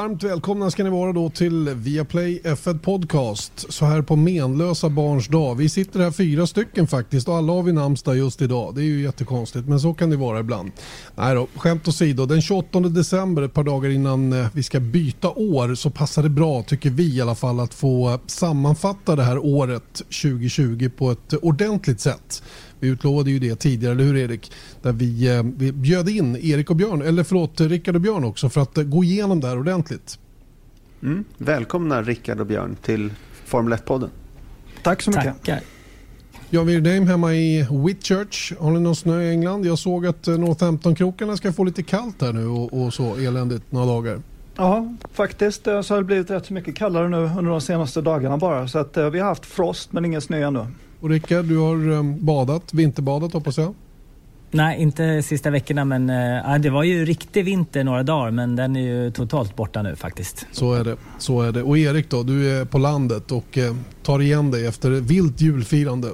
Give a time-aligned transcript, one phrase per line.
[0.00, 5.28] Varmt välkomna ska ni vara då till Viaplay F1 Podcast så här på menlösa barns
[5.28, 5.54] dag.
[5.54, 8.74] Vi sitter här fyra stycken faktiskt och alla har vi namnsdag just idag.
[8.74, 10.72] Det är ju jättekonstigt men så kan det vara ibland.
[11.16, 12.26] Nej då, skämt åsido.
[12.26, 16.28] Den 28 december, ett par dagar innan eh, vi ska byta år så passar det
[16.28, 21.34] bra tycker vi i alla fall att få sammanfatta det här året 2020 på ett
[21.42, 22.42] ordentligt sätt.
[22.80, 24.52] Vi utlovade ju det tidigare, eller hur Erik?
[24.82, 28.48] Där vi, eh, vi bjöd in Erik och Björn, eller förlåt, Rickard och Björn också
[28.48, 30.18] för att eh, gå igenom det här ordentligt.
[31.02, 31.24] Mm.
[31.38, 33.12] Välkomna Rickard och Björn till
[33.44, 34.10] Formel 1-podden.
[34.82, 35.24] Tack så mycket.
[35.24, 35.60] Tackar.
[36.50, 38.52] Jan Wirdheim hemma i Whitchurch.
[38.58, 39.66] Har ni någon snö i England?
[39.66, 43.72] Jag såg att eh, Northampton-krokarna ska få lite kallt här nu och, och så eländigt
[43.72, 44.22] några dagar.
[44.56, 48.36] Ja, faktiskt så har det blivit rätt så mycket kallare nu under de senaste dagarna
[48.36, 48.68] bara.
[48.68, 50.66] Så att vi har haft frost men ingen snö ännu.
[51.00, 53.74] Och Rickard, du har um, badat, vinterbadat hoppas jag?
[54.50, 58.76] Nej, inte sista veckorna men äh, det var ju riktig vinter några dagar men den
[58.76, 60.46] är ju totalt borta nu faktiskt.
[60.52, 60.96] Så är det.
[61.18, 61.62] Så är det.
[61.62, 66.08] Och Erik då, du är på landet och eh, tar igen dig efter vilt julfirande.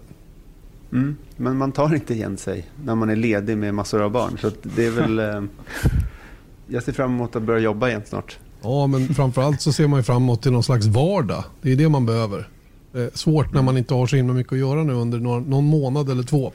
[0.93, 4.39] Mm, men man tar inte igen sig när man är ledig med massor av barn.
[4.41, 5.19] Så det är väl...
[5.19, 5.43] Eh,
[6.67, 8.39] jag ser fram emot att börja jobba igen snart.
[8.62, 11.45] Ja, men framförallt så ser man ju fram emot till någon slags vardag.
[11.62, 12.48] Det är det man behöver.
[12.97, 16.11] Eh, svårt när man inte har så himla mycket att göra nu under någon månad
[16.11, 16.53] eller två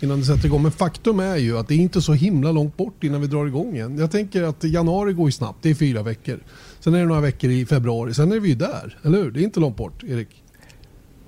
[0.00, 0.62] innan det sätter igång.
[0.62, 3.46] Men faktum är ju att det är inte så himla långt bort innan vi drar
[3.46, 3.98] igång igen.
[3.98, 6.40] Jag tänker att januari går ju snabbt, det är fyra veckor.
[6.80, 9.30] Sen är det några veckor i februari, sen är vi ju där, eller hur?
[9.30, 10.43] Det är inte långt bort, Erik.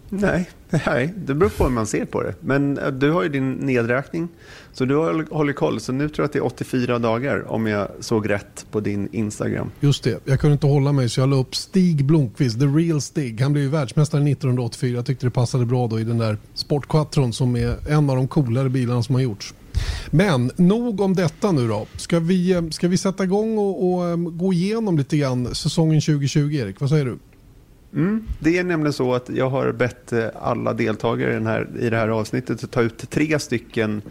[0.09, 0.51] Nej,
[0.87, 2.35] nej, det beror på hur man ser på det.
[2.41, 4.29] Men eh, du har ju din nedräkning,
[4.73, 4.97] så du
[5.31, 5.81] håller koll.
[5.81, 9.09] Så nu tror jag att det är 84 dagar om jag såg rätt på din
[9.13, 9.71] Instagram.
[9.81, 13.01] Just det, jag kunde inte hålla mig så jag la upp Stig Blomqvist, the real
[13.01, 13.41] Stig.
[13.41, 14.97] Han blev ju världsmästare 1984.
[14.97, 18.29] Jag tyckte det passade bra då i den där Sportquattron som är en av de
[18.29, 19.55] coolare bilarna som har gjorts.
[20.11, 21.87] Men nog om detta nu då.
[21.97, 26.01] Ska vi, eh, ska vi sätta igång och, och eh, gå igenom lite grann säsongen
[26.01, 26.81] 2020 Erik?
[26.81, 27.19] Vad säger du?
[27.97, 31.69] Mm, det är nämligen så att jag har bett eh, alla deltagare i, den här,
[31.81, 34.03] i det här avsnittet att ta ut tre stycken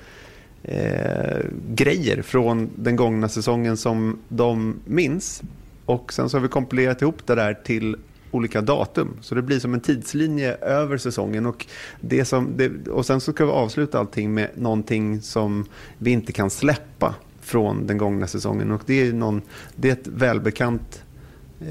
[0.63, 5.41] eh, grejer från den gångna säsongen som de minns.
[5.85, 7.95] Och sen så har vi kompilerat ihop det där till
[8.31, 9.17] olika datum.
[9.21, 11.45] Så det blir som en tidslinje över säsongen.
[11.45, 11.65] Och,
[12.01, 15.65] det som, det, och sen så ska vi avsluta allting med någonting som
[15.97, 18.71] vi inte kan släppa från den gångna säsongen.
[18.71, 19.41] Och det är, någon,
[19.75, 21.03] det är ett välbekant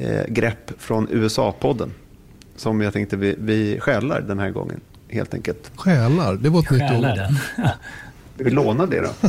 [0.01, 1.91] eh, grepp från USA-podden
[2.57, 4.81] som jag tänkte vi, vi stjälar den här gången.
[5.09, 5.71] Helt enkelt.
[5.77, 6.35] Stjälar?
[6.35, 7.03] Det var ett nytt ord.
[7.03, 7.39] Den.
[8.37, 9.29] vi lånar det då.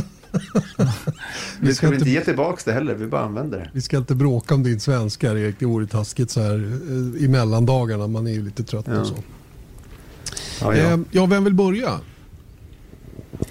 [1.60, 3.70] vi ska, inte, inte ge tillbaka det heller, vi bara använder det.
[3.72, 7.28] Vi ska inte bråka om din svenska Erik, det vore taskigt så här eh, i
[7.28, 8.06] mellandagarna.
[8.06, 9.00] Man är ju lite trött ja.
[9.00, 9.14] och så.
[10.60, 10.92] Ja, ja.
[10.92, 12.00] Eh, ja, vem vill börja?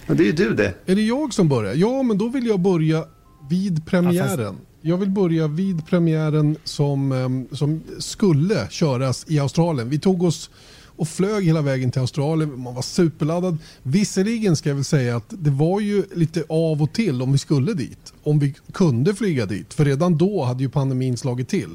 [0.07, 0.73] Det är ju du det.
[0.85, 1.73] Är det jag som börjar?
[1.73, 3.05] Ja, men då vill jag börja
[3.49, 4.39] vid premiären.
[4.39, 9.89] Ja, fast jag vill börja vid premiären som, ehm, som skulle köras i Australien.
[9.89, 10.49] Vi tog oss
[10.95, 12.59] och flög hela vägen till Australien.
[12.59, 13.57] Man var superladdad.
[13.83, 17.37] Visserligen ska jag väl säga att det var ju lite av och till om vi
[17.37, 18.13] skulle dit.
[18.23, 19.73] Om vi kunde flyga dit.
[19.73, 21.69] För redan då hade ju pandemin slagit till.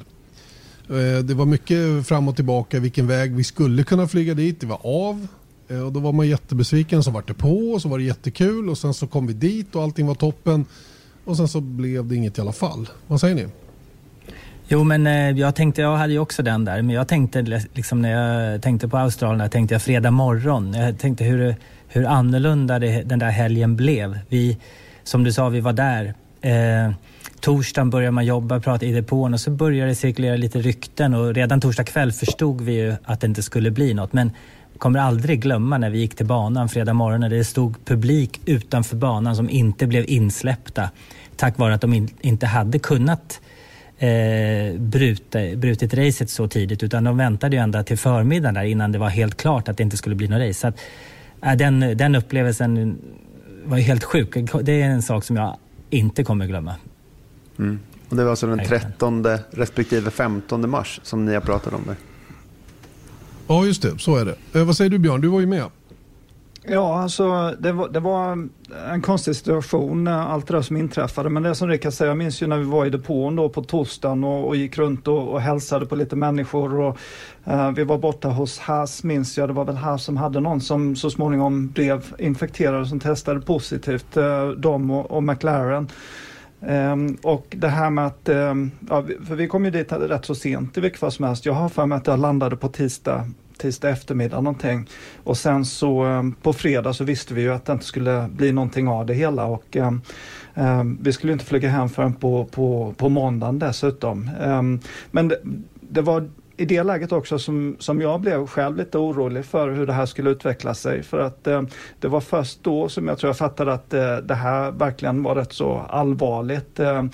[0.88, 4.60] Eh, det var mycket fram och tillbaka vilken väg vi skulle kunna flyga dit.
[4.60, 5.26] Det var av.
[5.68, 7.02] Eh, och då var man jättebesviken.
[7.02, 8.68] Så var det på och så var det jättekul.
[8.68, 10.64] Och sen så kom vi dit och allting var toppen.
[11.24, 12.88] Och sen så blev det inget i alla fall.
[13.06, 13.46] Vad säger ni?
[14.68, 17.42] Jo, men eh, jag tänkte, jag hade ju också den där, men jag tänkte
[17.74, 20.74] liksom när jag tänkte på Australien, tänkte jag fredag morgon.
[20.74, 21.54] Jag tänkte hur,
[21.88, 24.18] hur annorlunda det, den där helgen blev.
[24.28, 24.58] Vi,
[25.04, 26.14] som du sa, vi var där.
[26.40, 26.92] Eh,
[27.40, 31.34] torsdagen började man jobba, prata i depån och så började det cirkulera lite rykten och
[31.34, 34.12] redan torsdag kväll förstod vi ju att det inte skulle bli något.
[34.12, 34.30] Men
[34.80, 38.96] kommer aldrig glömma när vi gick till banan fredag morgon när det stod publik utanför
[38.96, 40.90] banan som inte blev insläppta
[41.36, 43.40] tack vare att de in, inte hade kunnat
[43.98, 48.92] eh, bruta, brutit racet så tidigt utan de väntade ju ända till förmiddagen där innan
[48.92, 50.60] det var helt klart att det inte skulle bli något race.
[50.60, 50.80] Så att,
[51.42, 52.98] äh, den, den upplevelsen
[53.64, 54.34] var ju helt sjuk.
[54.62, 55.56] Det är en sak som jag
[55.90, 56.74] inte kommer glömma.
[57.58, 57.80] Mm.
[58.08, 61.96] Och det var alltså den 13 respektive 15 mars som ni har pratat om det?
[63.50, 63.98] Ja, just det.
[63.98, 64.58] Så är det.
[64.58, 65.20] Eh, vad säger du Björn?
[65.20, 65.64] Du var ju med.
[66.62, 68.48] Ja, alltså det var, det var
[68.92, 71.30] en konstig situation, eh, allt det där som inträffade.
[71.30, 73.62] Men det som Rickard säger, jag minns ju när vi var i depån då på
[73.62, 76.80] torsdagen och, och gick runt och, och hälsade på lite människor.
[76.80, 76.98] Och,
[77.44, 79.48] eh, vi var borta hos Haas, minns jag.
[79.48, 84.16] Det var väl Haas som hade någon som så småningom blev infekterad som testade positivt,
[84.16, 85.88] eh, dem och, och McLaren.
[86.60, 90.34] Um, och det här med att, um, ja, för vi kom ju dit rätt så
[90.34, 91.46] sent i vilket fall som helst.
[91.46, 94.88] Jag har för mig att jag landade på tisdag tisdag eftermiddag någonting.
[95.24, 98.52] Och sen så um, på fredag så visste vi ju att det inte skulle bli
[98.52, 99.76] någonting av det hela och
[100.54, 104.30] Um, vi skulle inte flyga hem förrän på, på, på måndagen dessutom.
[104.40, 104.80] Um,
[105.10, 105.40] men det,
[105.80, 106.30] det, var
[106.60, 110.06] i det läget också som, som jag blev själv lite orolig för hur det här
[110.06, 111.02] skulle utveckla sig.
[111.02, 111.62] För att eh,
[112.00, 115.34] det var först då som jag tror jag fattade att eh, det här verkligen var
[115.34, 116.80] rätt så allvarligt.
[116.80, 117.04] Eh,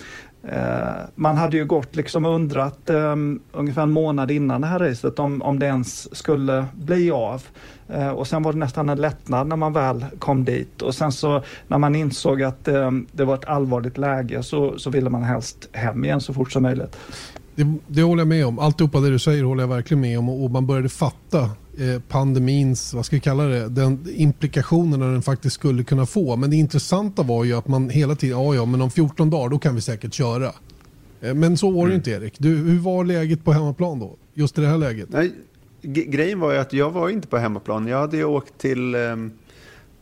[0.43, 3.17] eh man hade ju gått liksom undrat eh,
[3.53, 7.43] ungefär en månad innan det här racet om, om det ens skulle bli av.
[7.89, 11.13] Eh, och sen var det nästan en lättnad när man väl kom dit och sen
[11.13, 12.65] så när man insåg att
[13.13, 16.63] det var ett allvarligt läge så, så ville man helst hem igen så fort som
[16.63, 16.97] möjligt.
[17.57, 18.59] Det, det håller jag med om.
[18.59, 20.29] Alltihopa det du säger håller jag verkligen med om.
[20.29, 21.43] Och man började fatta
[21.79, 26.37] eh, pandemins, vad ska vi kalla det, den implikationerna den faktiskt skulle kunna få.
[26.37, 29.49] Men det intressanta var ju att man hela tiden, ja ja men om 14 dagar
[29.49, 30.53] då kan vi säkert köra.
[31.21, 31.97] Eh, men så var det mm.
[31.97, 32.35] inte Erik.
[32.39, 34.17] Du, hur var läget på hemmaplan då?
[34.35, 35.09] Just i det här läget?
[35.11, 35.33] Nej,
[35.83, 37.87] grejen var ju att jag var inte på hemmaplan.
[37.87, 39.01] Jag hade ju åkt till eh,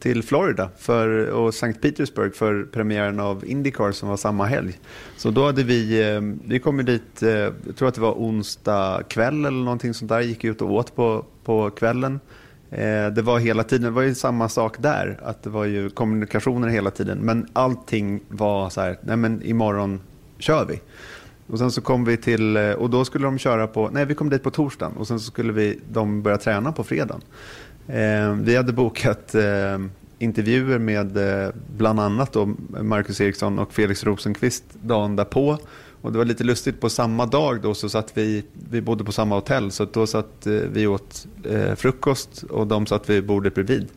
[0.05, 1.73] till Florida för, och St.
[1.73, 4.79] Petersburg för premiären av Indycar som var samma helg.
[5.17, 9.03] Så då hade vi, eh, vi kom dit, eh, jag tror att det var onsdag
[9.09, 12.21] kväll eller någonting sånt där, gick ut och åt på, på kvällen.
[12.71, 15.91] Eh, det var hela tiden, det var ju samma sak där, att det var ju
[15.91, 17.19] kommunikationer hela tiden.
[17.19, 20.01] Men allting var så här, nej men imorgon
[20.39, 20.81] kör vi.
[21.47, 24.31] Och sen så kom vi till, och då skulle de köra på, nej vi kom
[24.31, 27.21] dit på torsdagen och sen så skulle vi, de börja träna på fredagen.
[27.89, 29.79] Eh, vi hade bokat eh,
[30.19, 35.59] intervjuer med eh, bland annat då Marcus Eriksson och Felix Rosenqvist dagen därpå.
[36.05, 39.13] Och det var lite lustigt, på samma dag då så satt vi, vi bodde på
[39.13, 43.55] samma hotell, så då satt eh, vi åt eh, frukost och de satt vid bordet
[43.55, 43.89] bredvid.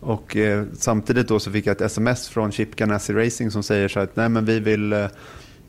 [0.00, 3.88] Och eh, samtidigt då så fick jag ett sms från Chip Ganassi Racing som säger
[3.88, 5.06] så att nej men vi vill eh,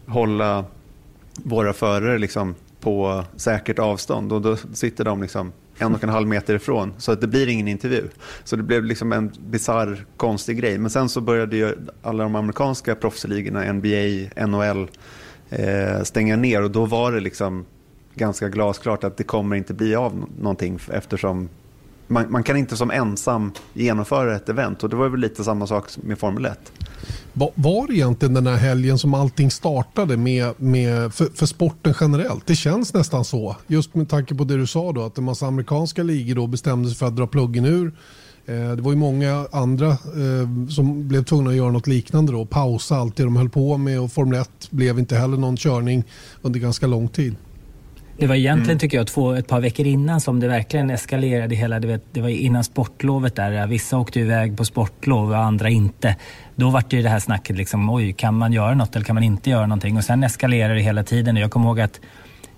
[0.05, 0.65] hålla
[1.35, 6.27] våra förare liksom på säkert avstånd och då sitter de liksom en och en halv
[6.27, 6.93] meter ifrån.
[6.97, 8.07] Så att det blir ingen intervju.
[8.43, 10.77] Så det blev liksom en bizarr, konstig grej.
[10.77, 14.87] Men sen så började ju alla de amerikanska proffsligorna, NBA, NHL,
[15.49, 16.63] eh, stänga ner.
[16.63, 17.65] Och då var det liksom
[18.15, 21.49] ganska glasklart att det kommer inte bli av någonting eftersom
[22.07, 24.83] man, man, kan inte som ensam genomföra ett event.
[24.83, 26.71] Och det var väl lite samma sak med Formel 1.
[27.37, 32.47] Var det egentligen den här helgen som allting startade med, med för, för, sporten generellt?
[32.47, 33.55] Det känns nästan så.
[33.67, 36.89] Just med tanke på det du sa då att en massa amerikanska ligor då bestämde
[36.89, 37.93] sig för att dra pluggen ur.
[38.45, 42.45] Eh, det var ju många andra eh, som blev tvungna att göra något liknande då.
[42.45, 46.03] Pausa allt det de höll på med och Formel 1 blev inte heller någon körning
[46.41, 47.35] under ganska lång tid.
[48.17, 48.79] Det var egentligen, mm.
[48.79, 51.79] tycker jag, två, ett par veckor innan som det verkligen eskalerade hela.
[51.79, 53.67] Du vet, det var innan sportlovet där.
[53.67, 56.15] Vissa åkte iväg på sportlov och andra inte.
[56.55, 59.13] Då var det ju det här snacket liksom, oj, kan man göra något eller kan
[59.13, 59.97] man inte göra någonting?
[59.97, 61.35] Och sen eskalerade det hela tiden.
[61.35, 62.01] Jag kommer ihåg att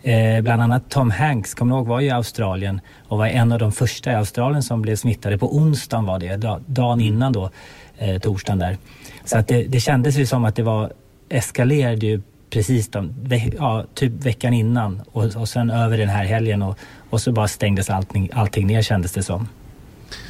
[0.03, 3.71] eh, bland annat Tom Hanks, kommer ihåg, var i Australien och var en av de
[3.71, 5.37] första i Australien som blev smittade.
[5.37, 7.49] På onsdagen var det, dagen innan då,
[7.97, 8.77] eh, torsdagen där.
[9.25, 10.91] Så att det, det kändes ju som att det var
[11.29, 13.13] eskalerade ju precis de,
[13.57, 16.77] ja, typ veckan innan och, och sen över den här helgen och,
[17.09, 19.47] och så bara stängdes allting, allting ner kändes det som.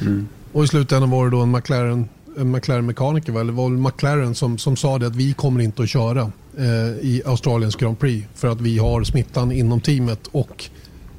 [0.00, 0.28] Mm.
[0.52, 4.58] Och i slutändan var det då en McLaren en McLaren-mekaniker, eller var det McLaren som,
[4.58, 6.66] som sa det att vi kommer inte att köra eh,
[7.00, 10.70] i Australiens Grand Prix för att vi har smittan inom teamet och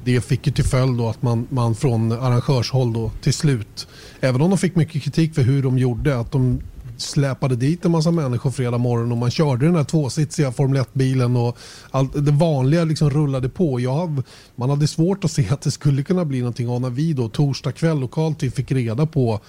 [0.04, 3.88] det fick ju till följd då att man, man från arrangörshåll då till slut,
[4.20, 6.60] även om de fick mycket kritik för hur de gjorde, att de
[7.00, 11.36] släpade dit en massa människor fredag morgon och man körde den här tvåsitsiga Formel 1-bilen
[11.36, 11.58] och
[11.90, 13.80] allt, det vanliga liksom rullade på.
[13.80, 14.22] Jag,
[14.56, 17.28] man hade svårt att se att det skulle kunna bli någonting av när vi då
[17.28, 19.40] torsdag kväll lokalt fick reda på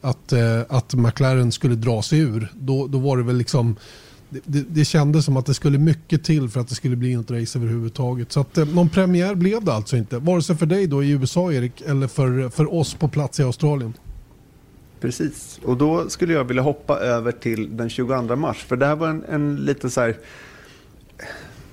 [0.00, 2.52] att, eh, att McLaren skulle dra sig ur.
[2.54, 3.76] Då, då var det väl liksom
[4.30, 7.16] det, det, det kändes som att det skulle mycket till för att det skulle bli
[7.16, 8.32] något race överhuvudtaget.
[8.32, 10.18] Så att, eh, någon premiär blev det alltså inte.
[10.18, 13.42] Vare sig för dig då i USA Erik eller för, för oss på plats i
[13.42, 13.92] Australien.
[15.00, 18.64] Precis, och då skulle jag vilja hoppa över till den 22 mars.
[18.64, 20.16] För det här var en, en liten så här...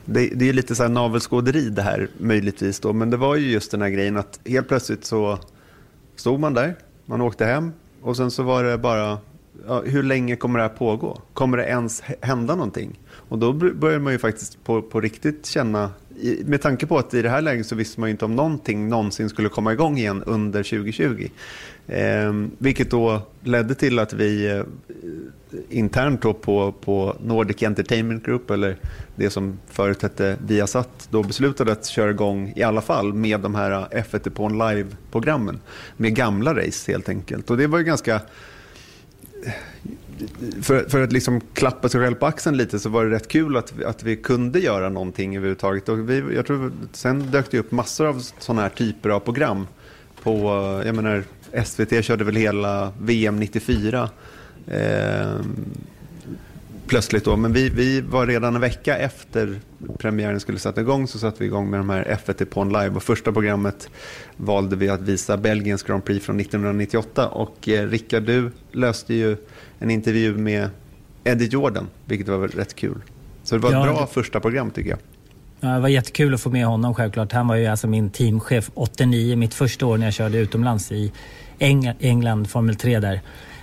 [0.06, 2.94] Det, det är lite så här navelskåderi det här möjligtvis då.
[2.94, 5.40] Men det var ju just den här grejen att helt plötsligt så
[6.16, 6.76] stod man där.
[7.06, 9.18] Man åkte hem och sen så var det bara
[9.68, 11.22] ja, hur länge kommer det här pågå?
[11.34, 13.00] Kommer det ens hända någonting?
[13.08, 15.92] Och då börjar man ju faktiskt på, på riktigt känna,
[16.46, 18.90] med tanke på att i det här läget så visste man ju inte om någonting
[18.90, 21.30] någonsin skulle komma igång igen under 2020.
[21.88, 24.64] Eh, vilket då ledde till att vi eh,
[25.70, 28.78] internt då på, på Nordic Entertainment Group, eller
[29.16, 33.56] det som förut hette Viasat, då beslutade att köra igång i alla fall med de
[33.56, 35.60] här eh, F1 på live-programmen.
[35.98, 37.50] Med gamla race helt enkelt.
[37.50, 39.54] Och det var ju ganska eh,
[40.62, 43.58] för, för att liksom klappa sig själv på axeln lite så var det rätt kul
[43.58, 45.90] att, att vi kunde göra någonting överhuvudtaget.
[45.90, 49.68] Och vi, jag tror, sen dök det upp massor av sådana här typer av program.
[50.24, 50.32] På,
[50.82, 51.24] eh, jag menar,
[51.66, 54.10] SVT körde väl hela VM 94.
[54.68, 55.36] Eh,
[56.88, 57.38] plötsligt då.
[57.38, 59.60] Men vi, vi var redan en vecka efter
[59.98, 62.90] premiären skulle sätta igång så satte vi igång med de här F1 på live.
[62.90, 63.90] Och första programmet
[64.38, 67.28] valde vi att visa Belgiens Grand Prix från 1998.
[67.28, 69.38] Och eh, Rickard, du löste ju
[69.80, 70.70] en intervju med
[71.24, 73.02] Eddie Jordan, vilket var rätt kul.
[73.44, 74.14] Så det var ett ja, bra det...
[74.14, 75.00] första program tycker jag.
[75.60, 77.32] Ja, det var jättekul att få med honom självklart.
[77.32, 81.12] Han var ju alltså min teamchef 89, mitt första år när jag körde utomlands i
[81.60, 83.22] Eng England, Formel 3 där.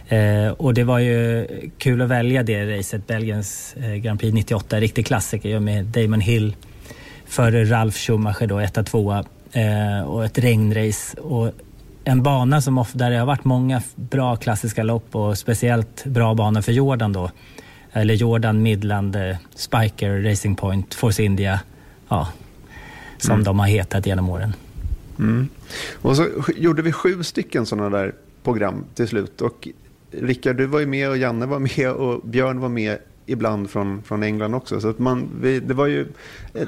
[0.09, 1.47] Eh, och det var ju
[1.79, 6.57] kul att välja det racet, Belgiens eh, Grand Prix 98, riktig klassiker med Damon Hill
[7.33, 11.21] före Ralf Schumacher då, etta, tvåa eh, och ett regnrace.
[11.21, 11.53] Och
[12.05, 16.35] en bana som ofta, där det har varit många bra klassiska lopp och speciellt bra
[16.35, 17.31] banor för Jordan då.
[17.93, 21.61] Eller Jordan, Midland, eh, Spiker, Racing Point, Force India.
[22.09, 22.29] Ja,
[23.19, 23.45] som mm.
[23.45, 24.55] de har hetat genom åren.
[25.23, 25.49] Mm.
[25.95, 29.41] Och så gjorde vi sju stycken sådana där program till slut.
[29.41, 29.69] Och
[30.11, 34.03] Rickard, du var ju med och Janne var med och Björn var med ibland från,
[34.03, 34.81] från England också.
[34.81, 36.07] Så att man, vi, det var ju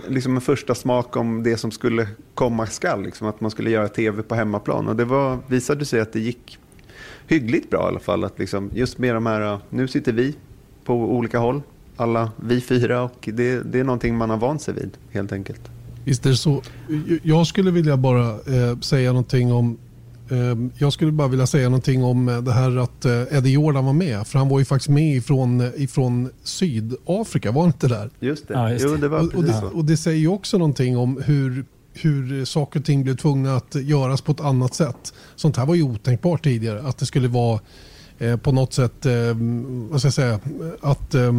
[0.08, 3.02] liksom en första smak om det som skulle komma skall.
[3.02, 4.88] Liksom, att man skulle göra tv på hemmaplan.
[4.88, 6.58] Och det var, visade sig att det gick
[7.26, 8.25] hyggligt bra i alla fall.
[8.25, 10.34] Att liksom, just med de här, nu sitter vi
[10.84, 11.62] på olika håll,
[11.96, 13.02] alla vi fyra.
[13.02, 15.74] Och det, det är någonting man har vant sig vid helt enkelt.
[16.04, 16.62] Visst är det så.
[17.23, 19.78] Jag skulle vilja bara eh, säga någonting om
[20.30, 23.84] Ehm, jag skulle bara vilja säga någonting om eh, det här att eh, Eddie Jordan
[23.84, 24.26] var med.
[24.26, 28.11] För han var ju faktiskt med ifrån, eh, ifrån Sydafrika, var han inte där?
[28.20, 28.54] Just det.
[28.54, 28.90] Ja, just det.
[28.90, 32.44] Jo, det var och, och, det, och det säger ju också någonting om hur, hur
[32.44, 35.14] saker och ting blev tvungna att göras på ett annat sätt.
[35.37, 36.82] Sånt här var ju otänkbart tidigare.
[36.82, 37.61] Att det skulle vara eh,
[38.18, 39.12] Eh, på något sätt, eh,
[39.90, 40.40] vad ska jag säga,
[40.80, 41.33] att eh,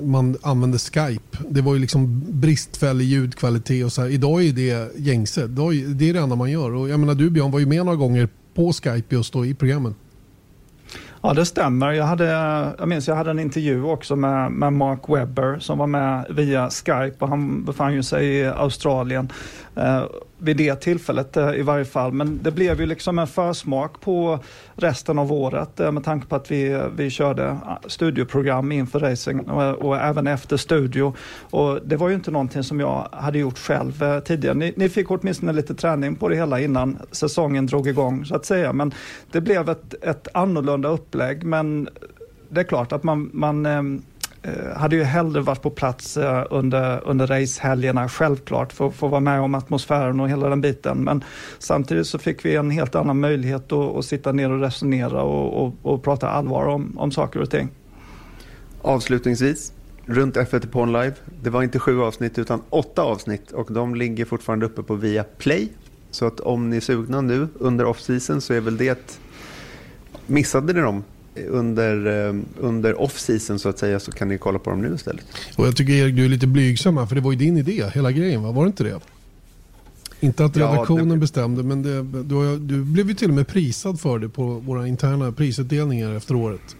[0.00, 1.38] man använde Skype.
[1.48, 4.08] Det var ju liksom bristfällig ljudkvalitet och så här.
[4.08, 5.46] Idag är det gängse.
[5.46, 5.62] Det
[6.08, 6.74] är det enda man gör.
[6.74, 9.54] Och jag menar du Björn var ju med några gånger på Skype just då i
[9.54, 9.94] programmen.
[11.24, 11.92] Ja, det stämmer.
[11.92, 12.24] Jag, hade,
[12.78, 16.70] jag minns jag hade en intervju också med, med Mark Webber som var med via
[16.70, 19.32] Skype och han befann ju sig i Australien.
[19.74, 20.04] Eh,
[20.38, 22.12] vid det tillfället eh, i varje fall.
[22.12, 24.38] Men det blev ju liksom en försmak på
[24.74, 29.00] resten av året eh, med tanke på att vi, eh, vi körde ah, studioprogram inför
[29.00, 31.14] racing och, och, även efter studio.
[31.50, 34.54] Och det var ju inte någonting som jag hade gjort själv eh, tidigare.
[34.54, 38.44] Ni, ni fick åtminstone lite träning på det hela innan säsongen drog igång så att
[38.44, 38.72] säga.
[38.72, 38.94] Men
[39.30, 41.44] det blev ett, ett annorlunda upplägg.
[41.44, 41.88] Men
[42.48, 43.82] det är klart att man, man Eh,
[44.44, 49.08] Eh, hade ju hellre varit på plats eh, under, under racehelgerna, självklart, för att få
[49.08, 50.98] vara med om atmosfären och hela den biten.
[51.04, 51.24] Men
[51.58, 55.66] samtidigt så fick vi en helt annan möjlighet att, att sitta ner och resonera och,
[55.66, 57.68] och, och prata allvar om, om saker och ting.
[58.82, 59.72] Avslutningsvis,
[60.06, 61.14] runt F1 på live.
[61.42, 65.24] Det var inte sju avsnitt utan åtta avsnitt och de ligger fortfarande uppe på via
[65.24, 65.68] Play.
[66.10, 69.18] Så att om ni är sugna nu under off-season så är väl det
[70.26, 71.04] Missade ni dem
[71.48, 75.24] under, eh, under off-season så att säga så kan ni kolla på dem nu istället.
[75.56, 77.84] Och jag tycker Erik du är lite blygsam här för det var ju din idé
[77.94, 78.52] hela grejen va?
[78.52, 79.00] Var det inte det?
[80.20, 81.20] Inte att redaktionen ja, det...
[81.20, 84.86] bestämde men det, du, du, blev ju till och med prisad för det på våra
[84.86, 86.76] interna prisutdelningar efter året.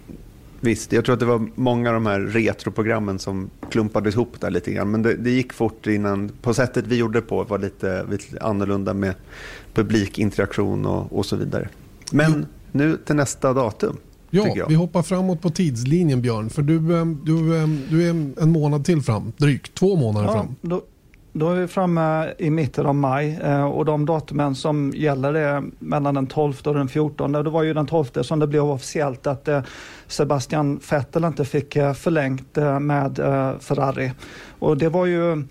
[0.61, 4.51] Visst, jag tror att det var många av de här retroprogrammen som klumpades ihop där
[4.51, 4.91] lite grann.
[4.91, 8.95] Men det, det gick fort innan, på sättet vi gjorde på var lite, lite annorlunda
[8.95, 9.15] med
[9.75, 11.69] publikinteraktion och, och så vidare.
[12.13, 12.47] Men jo.
[12.73, 13.97] nu till nästa datum.
[14.35, 16.51] Ja, vi hoppar framåt på tidslinjen Björn.
[16.51, 18.11] För du, ehm, du, ehm, du är
[18.43, 20.57] en månad till fram, drygt två månader ja, fram.
[20.61, 20.83] Då,
[21.33, 25.63] då är vi framme i mitten av maj eh, och de datumen som gäller är
[25.79, 27.33] mellan den 12 och den 14.
[27.33, 29.63] Det var ju den 12 som det blev officiellt att eh,
[30.07, 33.17] Sebastian Vettel inte fick eh, förlängt med
[33.61, 34.13] Ferrari.
[34.59, 35.45] Och det var ju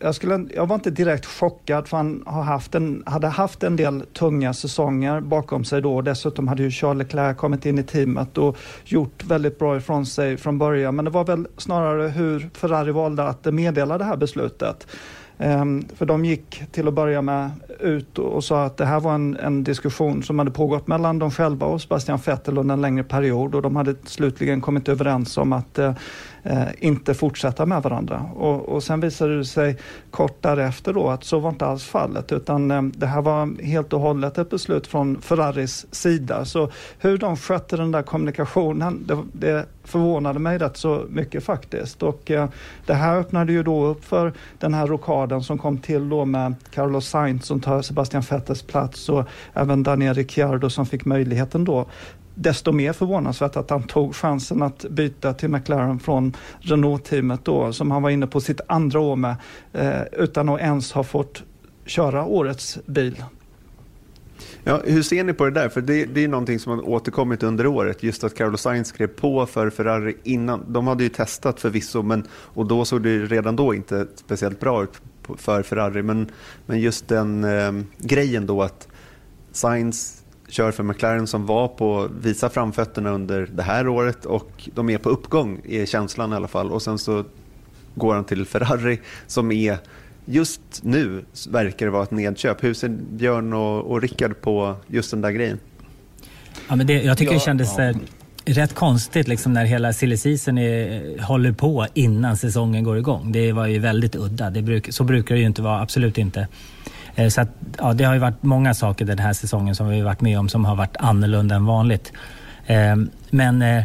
[0.00, 3.76] jag, skulle, jag var inte direkt chockad för han har haft en, hade haft en
[3.76, 6.02] del tunga säsonger bakom sig då.
[6.02, 10.36] Dessutom hade ju Charles Leclerc kommit in i teamet och gjort väldigt bra ifrån sig
[10.36, 10.96] från början.
[10.96, 14.86] Men det var väl snarare hur Ferrari valde att meddela det här beslutet.
[15.42, 19.14] Um, för de gick till att börja med ut och sa att det här var
[19.14, 23.04] en, en, diskussion som hade pågått mellan dem själva och Sebastian Vettel under en längre
[23.04, 25.92] period och de hade slutligen kommit överens om att uh,
[26.42, 28.30] eh, inte fortsätta med varandra.
[28.34, 29.76] Och, och sen visade det sig
[30.10, 33.92] kort därefter då att så var inte alls fallet utan eh, det här var helt
[33.92, 36.44] och hållet ett beslut från Ferraris sida.
[36.44, 42.02] Så hur de skötte den där kommunikationen, det, det förvånade mig rätt så mycket faktiskt.
[42.02, 42.48] Och eh,
[42.86, 46.54] det här öppnade ju då upp för den här rokaden som kom till då med
[46.70, 51.86] Carlos Sainz som tar Sebastian Vettels plats och även Daniel Ricciardo som fick möjligheten då
[52.34, 57.90] desto mer förvånansvärt att han tog chansen att byta till McLaren från Renault-teamet då, som
[57.90, 59.36] han var inne på sitt andra år med,
[59.72, 61.42] eh, utan att ens ha fått
[61.84, 63.24] köra årets bil.
[64.64, 65.68] Ja, hur ser ni på det där?
[65.68, 68.02] För det, det är någonting som har återkommit under året.
[68.02, 70.72] Just att Carlos Sainz skrev på för Ferrari innan.
[70.72, 74.82] De hade ju testat förvisso, men, och då såg det redan då inte speciellt bra
[74.82, 75.00] ut
[75.36, 76.02] för Ferrari.
[76.02, 76.30] Men,
[76.66, 78.88] men just den eh, grejen då att
[79.52, 80.19] Sainz
[80.50, 84.98] kör för McLaren som var på visa framfötterna under det här året och de är
[84.98, 86.70] på uppgång, är känslan i alla fall.
[86.70, 87.24] Och sen så
[87.94, 89.78] går han till Ferrari som är
[90.24, 92.64] just nu verkar det vara ett nedköp.
[92.64, 95.58] Hur ser Björn och, och Rickard på just den där grejen?
[96.68, 97.84] Ja, men det, jag tycker det kändes ja.
[97.84, 97.96] Eh,
[98.44, 103.32] rätt konstigt liksom när hela silly season är, håller på innan säsongen går igång.
[103.32, 104.50] Det var ju väldigt udda.
[104.50, 106.48] Det bruk, så brukar det ju inte vara, absolut inte.
[107.14, 107.48] Eh, så att,
[107.78, 110.48] ja, det har ju varit många saker den här säsongen som vi varit med om
[110.48, 112.12] som har varit annorlunda än vanligt.
[112.66, 112.96] Eh,
[113.30, 113.84] men eh,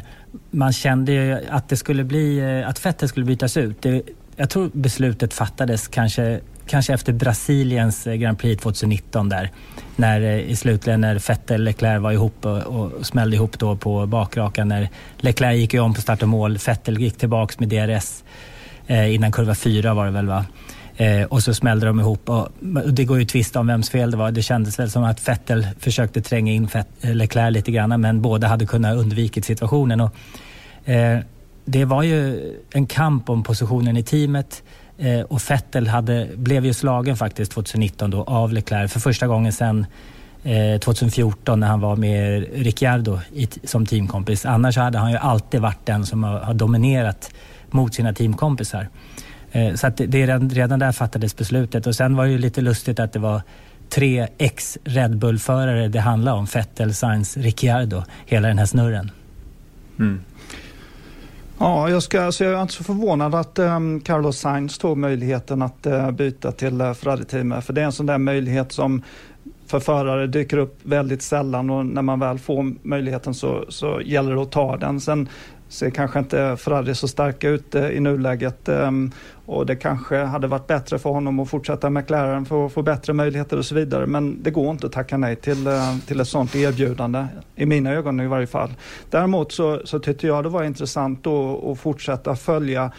[0.52, 3.82] man kände ju att det skulle bli, att fettet skulle bytas ut.
[3.82, 4.02] Det,
[4.36, 9.52] jag tror beslutet fattades kanske, kanske efter Brasiliens Grand Prix 2019 där.
[9.96, 14.06] När, I slutligen när Vettel och Leclerc var ihop och, och smällde ihop då på
[14.06, 14.68] bakrakan.
[14.68, 16.58] När Leclerc gick ju om på start och mål.
[16.68, 18.24] Vettel gick tillbaks med DRS
[18.88, 20.46] eh, innan kurva fyra var det väl va.
[20.98, 22.30] Eh, och så smällde de ihop.
[22.30, 22.48] Och,
[22.86, 24.32] och det går ju att tvista om vems fel det var.
[24.32, 28.48] Det kändes väl som att Vettel försökte tränga in Fett, Leclerc lite grann men båda
[28.48, 30.02] hade kunnat undvikit situationen.
[30.02, 30.12] Och,
[30.90, 31.20] eh,
[31.66, 34.64] det var ju en kamp om positionen i teamet
[34.98, 39.54] eh, och Vettel hade, blev ju slagen faktiskt 2019 då av Leclerc för första gången
[39.54, 39.86] sedan
[40.44, 44.46] eh, 2014 när han var med Ricciardo i, som teamkompis.
[44.46, 47.32] Annars hade han ju alltid varit den som har, har dominerat
[47.72, 48.88] mot sina teamkompisar.
[49.56, 52.62] Eh, så att det, det, redan där fattades beslutet och sen var det ju lite
[52.62, 53.42] lustigt att det var
[53.90, 56.46] tre ex Red Bull-förare det handlade om.
[56.46, 59.12] Vettel, Sainz, Ricciardo, hela den här snurren.
[60.00, 60.22] Mm.
[61.60, 65.62] Ja, jag, ska, alltså jag är inte så förvånad att um, Carlos Sainz tog möjligheten
[65.62, 67.66] att uh, byta till uh, Ferrari-teamet.
[67.66, 69.04] För det är en sån där möjlighet som
[69.68, 74.36] för förare dyker upp väldigt sällan och när man väl får möjligheten så, så gäller
[74.36, 75.02] det att ta den.
[75.02, 75.30] Sen
[75.70, 79.12] ser kanske inte Ferrari så starka ut i nuläget ehm,
[79.46, 82.82] och det kanske hade varit bättre för honom att fortsätta med McLaren för att få
[82.82, 84.08] bättre möjligheter och så vidare.
[84.08, 87.26] Men det går inte att tacka nej till, eh, till ett sådant erbjudande,
[87.56, 88.70] i mina ögon i varje fall.
[89.10, 92.92] Däremot så, så tyckte jag det var intressant att fortsätta följa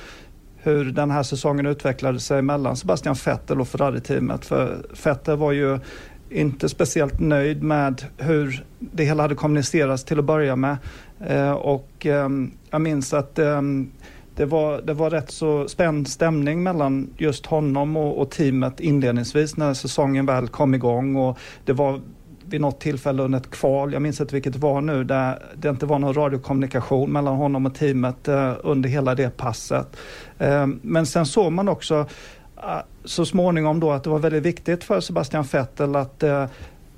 [0.57, 4.45] hur den här säsongen utvecklade sig mellan Sebastian Vettel och Ferrari-teamet.
[4.45, 5.79] För Vettel var ju
[6.31, 10.77] inte speciellt nöjd med hur det hela hade kommunicerats till att börja med.
[11.21, 13.91] Eh, och ehm, jag minns att ehm,
[14.37, 19.57] det var, det var rätt så spänd stämning mellan just honom och, och, teamet inledningsvis
[19.57, 21.17] när säsongen väl kom igång.
[21.17, 22.01] Och det var
[22.49, 25.69] vid något tillfälle under ett kval, jag minns inte vilket det var nu, där det
[25.69, 29.97] inte var någon radiokommunikation mellan honom och teamet eh, under hela det passet.
[30.39, 32.07] Eh, men sen såg man också
[32.57, 36.47] eh, så småningom då att det var väldigt viktigt för Sebastian Vettel att eh,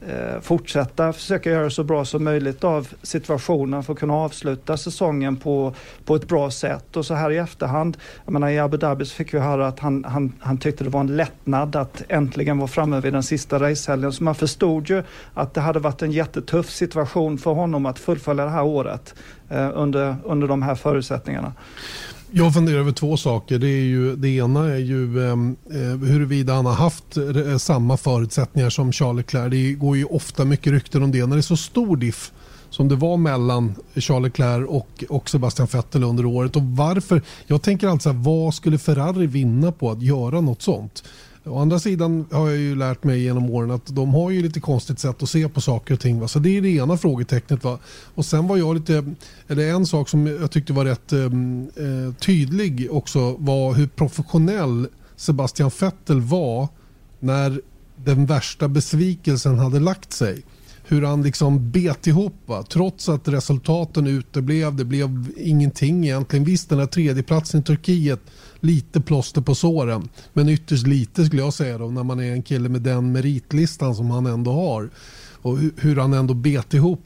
[0.07, 5.37] eh, fortsätta försöka göra så bra som möjligt av situationen för att kunna avsluta säsongen
[5.37, 6.97] på, på ett bra sätt.
[6.97, 9.79] Och så här i efterhand, jag menar i Abu Dhabi så fick vi höra att
[9.79, 13.59] han, han, han tyckte det var en lättnad att äntligen vara framme vid den sista
[13.59, 14.13] racehelgen.
[14.13, 15.03] Så man förstod ju
[15.35, 19.15] att det hade varit en jättetuff situation för honom att fullfölja det här året
[19.49, 21.53] eh, under, under de här förutsättningarna.
[22.31, 23.59] Jag funderar över två saker.
[23.59, 27.97] Det, är ju, det ena är ju ehm, eh, huruvida han har haft eh, samma
[27.97, 29.51] förutsättningar som Charles Leclerc.
[29.51, 31.27] Det går ju ofta mycket rykten om det.
[31.27, 32.33] När det är så stor diff
[32.71, 36.57] som det var mellan Charles Leclerc och, och Sebastian Vettel under året.
[36.57, 37.23] Och varför?
[37.47, 41.05] Jag tänker alltså, vad skulle Ferrari vinna på att göra något sånt?
[41.45, 44.61] Å andra sidan har jag ju lärt mig genom åren att de har ju lite
[44.61, 46.21] konstigt sätt att se på saker och ting.
[46.21, 46.29] Va?
[46.29, 47.65] Så det är det ena frågetecknet.
[47.65, 47.79] Va?
[48.15, 49.15] Och sen var jag lite,
[49.49, 54.87] eller en sak som jag tyckte var rätt eh, eh tydlig också var hur professionell
[55.17, 56.69] Sebastian Vettel var
[57.19, 57.61] när
[58.05, 60.43] den värsta besvikelsen hade lagt sig
[60.89, 62.35] hur han liksom bet ihop.
[62.47, 62.63] Va?
[62.63, 64.77] Trots att resultaten uteblev.
[64.77, 66.45] Det blev ingenting egentligen.
[66.45, 68.21] Visst, den här tredjeplatsen i Turkiet,
[68.61, 70.09] lite plåster på såren.
[70.33, 73.95] Men ytterst lite skulle jag säga då, när man är en kille med den meritlistan
[73.95, 74.91] som han ändå har.
[75.43, 77.01] Och hur han ändå bet ihop.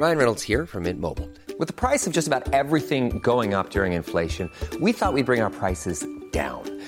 [0.00, 1.28] Ryan Reynolds här från Mint Mobile.
[1.58, 5.24] Med priset på nästan allt som går upp under inflationen, trodde vi att vi skulle
[5.24, 5.96] bring våra priser
[6.32, 6.75] down.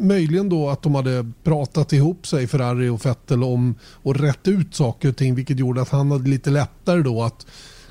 [0.00, 4.74] möjligen då att de hade pratat ihop sig, Ferrari och Vettel, om och rätt ut
[4.74, 7.46] saker och ting vilket gjorde att han hade lite lättare då att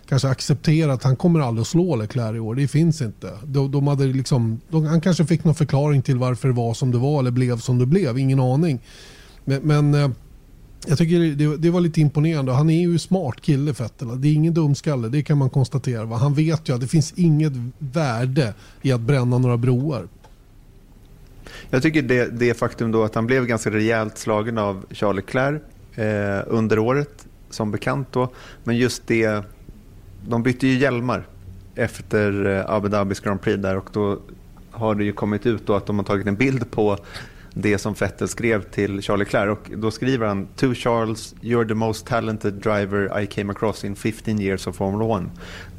[0.10, 2.56] kanske acceptera att han kommer aldrig att slå Leclerc i år.
[2.56, 3.32] Det finns inte.
[3.46, 6.92] De, de hade liksom, de, han kanske fick någon förklaring till varför det var som
[6.92, 8.18] det var eller blev som det blev.
[8.18, 8.80] Ingen aning.
[9.46, 10.10] Men, men eh,
[10.88, 12.52] jag tycker det, det, var lite imponerande.
[12.52, 14.22] Han är ju smart kille Vettel.
[14.22, 16.18] Det är ingen dumskalle, det kan man konstatera.
[16.18, 20.08] Han vet ju att det finns inget värde i att bränna några broar.
[21.74, 25.62] Jag tycker det, det faktum då att han blev ganska rejält slagen av Charles Leclerc
[25.96, 28.30] eh, under året, som bekant då.
[28.64, 29.44] Men just det,
[30.28, 31.28] de bytte ju hjälmar
[31.76, 34.20] efter eh, Abu Dhabis Grand Prix där och då
[34.72, 36.98] har det ju kommit ut då att de har tagit en bild på
[37.54, 41.74] det som Vettel skrev till Charlie Leclerc och då skriver han To Charles, you're the
[41.74, 45.30] most talented driver I came across in 15 years of Formula 1.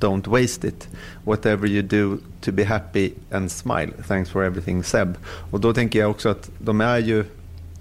[0.00, 0.88] Don't waste it.
[1.24, 3.92] Whatever you do to be happy and smile.
[4.08, 5.14] Thanks for everything Seb.
[5.50, 7.24] Och då tänker jag också att de är ju,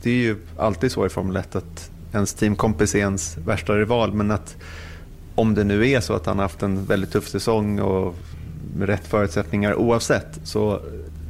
[0.04, 4.14] det är ju alltid så i Formel 1 att ens teamkompis är ens värsta rival
[4.14, 4.56] men att
[5.36, 8.16] om det nu är så att han har haft en väldigt tuff säsong och
[8.76, 10.82] med rätt förutsättningar oavsett så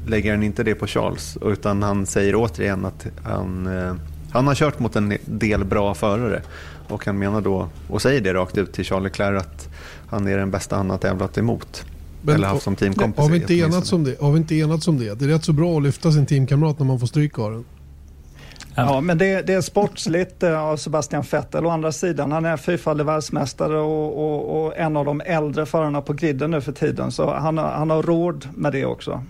[0.07, 3.95] lägger han inte det på Charles utan han säger återigen att han, eh,
[4.31, 6.41] han har kört mot en del bra förare
[6.87, 9.69] och han menar då och säger det rakt ut till Charles Leclerc att
[10.07, 11.85] han är den bästa han har tävlat emot.
[12.21, 13.21] Men, eller haft som teamkompis.
[13.21, 14.21] Har vi, inte enats om det?
[14.21, 15.19] har vi inte enats om det?
[15.19, 17.65] Det är rätt så bra att lyfta sin teamkamrat när man får stryk av den.
[18.75, 21.65] Ja, men det, det är sportsligt eh, av Sebastian Vettel.
[21.65, 26.01] Å andra sidan, han är fyrfaldig världsmästare och, och, och, en av de äldre förarna
[26.01, 27.11] på griden nu för tiden.
[27.11, 29.23] Så han, han har råd med det också.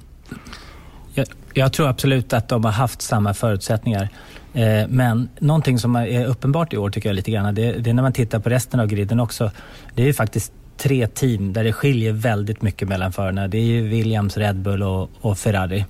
[1.14, 4.10] Jag, jag, tror absolut att de har haft samma förutsättningar.
[4.54, 7.94] Eh, men någonting som är uppenbart i år tycker jag lite grann, det, det, är
[7.94, 9.52] när man tittar på resten av griden också.
[9.96, 13.48] Det är ju faktiskt tre team där det skiljer väldigt mycket mellan förarna.
[13.48, 15.86] Det är ju Williams, Red Bull och, och Ferrari.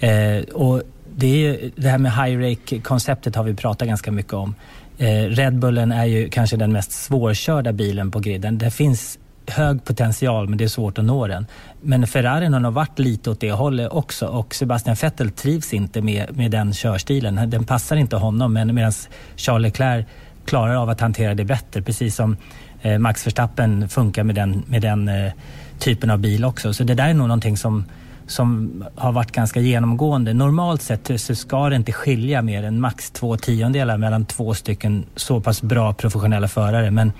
[0.00, 0.82] Eh, och
[1.16, 4.54] det, är, det här med high rake-konceptet har vi pratat ganska mycket om.
[4.98, 8.58] Eh, Red Bullen är ju kanske den mest svårkörda bilen på griden.
[8.58, 11.46] Det finns hög potential men det är svårt att nå den.
[11.80, 16.02] Men Ferrarin har nog varit lite åt det hållet också och Sebastian Vettel trivs inte
[16.02, 17.50] med, med den körstilen.
[17.50, 18.92] Den passar inte honom men medan
[19.36, 20.06] Charles Leclerc
[20.44, 22.36] klarar av att hantera det bättre precis som
[22.82, 25.32] eh, Max Verstappen funkar med den, med den eh,
[25.78, 26.74] typen av bil också.
[26.74, 27.84] Så det där är nog någonting som,
[28.26, 30.34] som har varit ganska genomgående.
[30.34, 35.04] Normalt sett så ska det inte skilja mer än max två tiondelar mellan två stycken
[35.16, 36.90] så pass bra professionella förare.
[36.90, 37.12] Men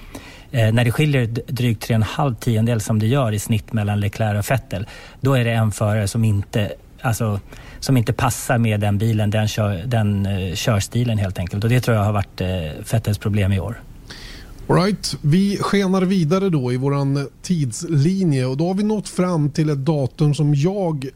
[0.55, 3.73] Eh, när det skiljer drygt tre och en halv tiondel som det gör i snitt
[3.73, 4.87] mellan Leclerc och Vettel,
[5.21, 7.41] då är det en förare som inte Alltså,
[7.81, 11.65] som inte passar med den bilen, den, kör, den uh, körstilen helt enkelt.
[11.65, 12.47] Och det tror jag har varit uh,
[12.93, 13.83] Vettels problem i år.
[14.69, 15.17] All right.
[15.21, 16.97] Vi skenar vidare då i vår
[17.43, 21.09] tidslinje och då har vi nått fram till ett datum som jag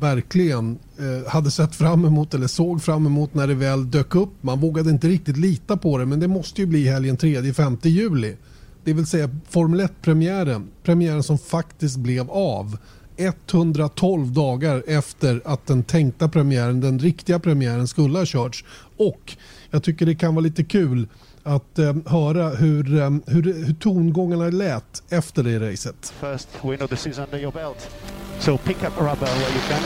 [0.00, 4.32] verkligen eh, hade sett fram emot eller såg fram emot när det väl dök upp.
[4.40, 8.36] Man vågade inte riktigt lita på det men det måste ju bli helgen 3-5 juli.
[8.84, 10.68] Det vill säga Formel 1-premiären.
[10.82, 12.78] Premiären som faktiskt blev av.
[13.16, 18.64] 112 dagar efter att den tänkta premiären, den riktiga premiären skulle ha körts.
[18.96, 19.36] Och
[19.70, 21.08] jag tycker det kan vara lite kul
[21.42, 26.14] att eh, höra hur, eh, hur, hur tongångarna lät efter det racet.
[26.20, 27.90] First win of the season under your belt.
[28.38, 29.82] So pick up rubber where you can.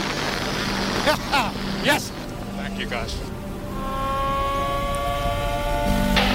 [1.85, 2.11] yes!
[2.57, 3.15] Thank you guys.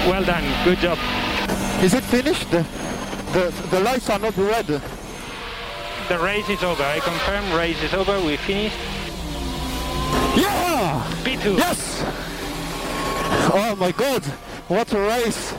[0.05, 0.97] Well done, good job.
[1.83, 2.49] Is it finished?
[2.51, 2.65] The,
[3.33, 4.67] the, the lights are not red.
[4.67, 6.83] The race is over.
[6.83, 8.19] I confirm race is over.
[8.25, 8.77] We finished.
[10.35, 11.03] Yeah!
[11.23, 11.57] P2.
[11.57, 12.01] Yes!
[13.53, 14.23] Oh my god,
[14.67, 15.53] what a race!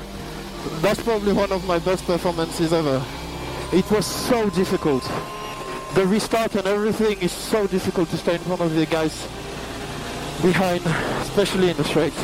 [0.81, 3.05] That's probably one of my best performances ever.
[3.73, 5.03] It was so difficult.
[5.95, 9.29] The restart and everything is so difficult to stay in front of the guys
[10.43, 10.85] behind,
[11.23, 12.15] especially in the straight.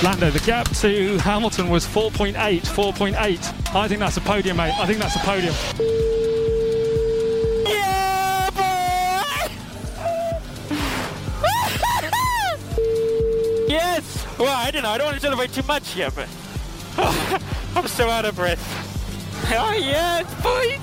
[0.00, 3.74] Lando, the gap to Hamilton was 4.8, 4.8.
[3.74, 4.72] I think that's a podium, mate.
[4.78, 5.52] I think that's a podium.
[7.66, 9.50] Yeah, boy!
[13.68, 14.24] yes!
[14.38, 14.90] Well, I don't know.
[14.90, 16.28] I don't want to celebrate too much here, but
[16.98, 17.40] oh,
[17.74, 18.84] I'm so out of breath.
[19.60, 20.78] Oh, yes, boys!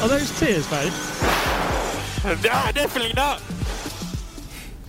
[0.00, 0.92] Are those tears, mate?
[2.24, 2.36] No,
[2.72, 3.42] definitely not.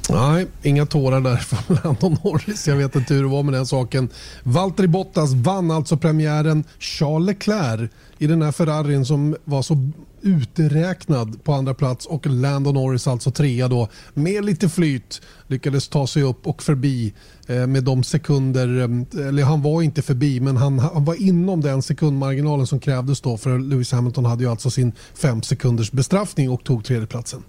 [0.10, 2.68] Nej, inga tårar där från Landon Norris.
[2.68, 4.10] Jag vet inte hur det var med den saken.
[4.44, 6.63] Valtteri Bottas vann alltså premiären.
[6.80, 12.74] Charles Leclerc i den här Ferrarin som var så uträknad på andra plats och Landon
[12.74, 13.88] Norris alltså trea då.
[14.13, 17.13] Med lite flyt lyckades ta sig upp och förbi
[17.48, 21.62] eh, med de sekunder, eh, eller han var inte förbi men han, han, var inom
[21.62, 26.50] den sekundmarginalen som krävdes då för Lewis Hamilton hade ju alltså sin fem sekunders bestraffning
[26.50, 27.44] och tog tredjeplatsen.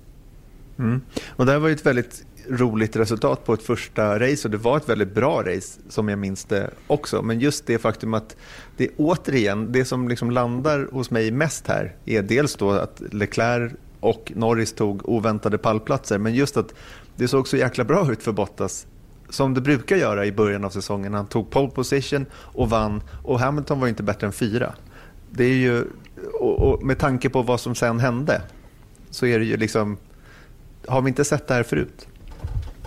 [0.78, 1.00] Mm.
[1.28, 4.56] Och det här var ju ett väldigt roligt resultat på ett första race och det
[4.56, 7.22] var ett väldigt bra race som jag minns det också.
[7.22, 8.36] Men just det faktum att
[8.76, 13.72] det återigen, det som liksom landar hos mig mest här är dels då att Leclerc
[14.00, 16.74] och Norris tog oväntade pallplatser men just att
[17.16, 18.86] det såg så jäkla bra ut för Bottas
[19.28, 21.14] som det brukar göra i början av säsongen.
[21.14, 24.74] Han tog pole position och vann och Hamilton var inte bättre än fyra.
[25.30, 25.84] Det är ju,
[26.40, 28.42] och, och med tanke på vad som sen hände
[29.10, 29.96] så är det ju liksom,
[30.88, 32.08] har vi inte sett det här förut?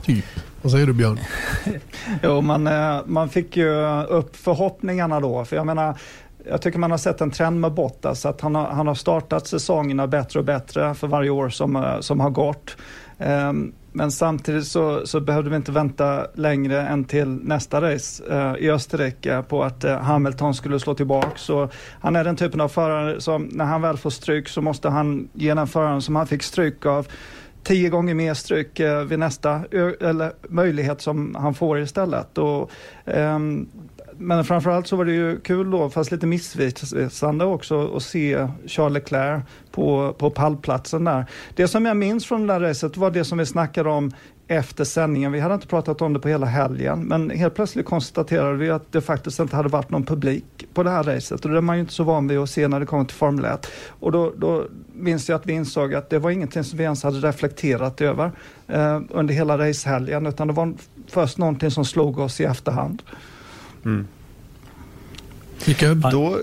[0.07, 0.25] Typ.
[0.61, 1.19] Vad säger du Björn?
[2.23, 3.69] jo, man, eh, man fick ju
[4.03, 5.45] upp förhoppningarna då.
[5.45, 5.97] För jag menar,
[6.49, 9.47] jag tycker man har sett en trend med Bottas, att han har, han har startat
[9.47, 12.77] säsongerna bättre och bättre för varje år som, eh, som har gått.
[13.17, 18.63] Um, men samtidigt så, så behövde vi inte vänta längre än till nästa race uh,
[18.63, 21.31] i Österrike på att uh, Hamilton skulle slå tillbaka.
[21.35, 24.89] Så han är den typen av förare som när han väl får stryk så måste
[24.89, 27.07] han ge den föraren som han fick stryk av
[27.67, 29.63] tio gånger mer stryk eh, vid nästa
[30.01, 32.38] eller möjlighet som han får istället.
[32.38, 32.71] Och,
[33.06, 33.69] um,
[34.17, 38.93] men framförallt så var det ju kul då, fast lite missvisande också, att se Charles
[38.93, 41.25] Leclerc på, på pallplatsen där.
[41.56, 44.12] Det som jag minns från det där racet var det som vi snackade om
[44.47, 45.31] efter sändningen.
[45.31, 48.91] Vi hade inte pratat om det på hela helgen, men helt plötsligt konstaterade vi att
[48.91, 51.75] det faktiskt inte hade varit någon publik på det här racet och det är man
[51.75, 53.67] ju inte så van vid att se när det kommer till Formel 1.
[53.99, 57.03] Och då, då minns jag att vi insåg att det var ingenting som vi ens
[57.03, 58.31] hade reflekterat över
[58.67, 60.73] eh, under hela racehelgen, utan det var
[61.07, 63.03] först någonting som slog oss i efterhand.
[63.86, 64.07] Mm.
[66.12, 66.39] Då...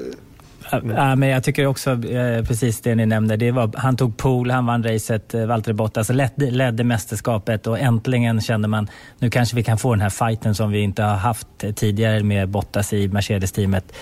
[0.71, 3.37] Ja, men jag tycker också eh, precis det ni nämnde.
[3.37, 7.79] Det var, han tog pool, han vann racet, eh, Valtteri Bottas ledde, ledde mästerskapet och
[7.79, 11.17] äntligen kände man nu kanske vi kan få den här fighten som vi inte har
[11.17, 13.95] haft tidigare med Bottas i Mercedes-teamet.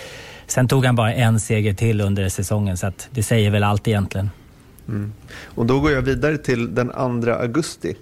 [0.46, 3.88] Sen tog han bara en seger till under säsongen så att det säger väl allt
[3.88, 4.30] egentligen.
[4.88, 5.12] Mm.
[5.44, 6.88] Och då går jag vidare till den
[7.22, 7.94] 2 augusti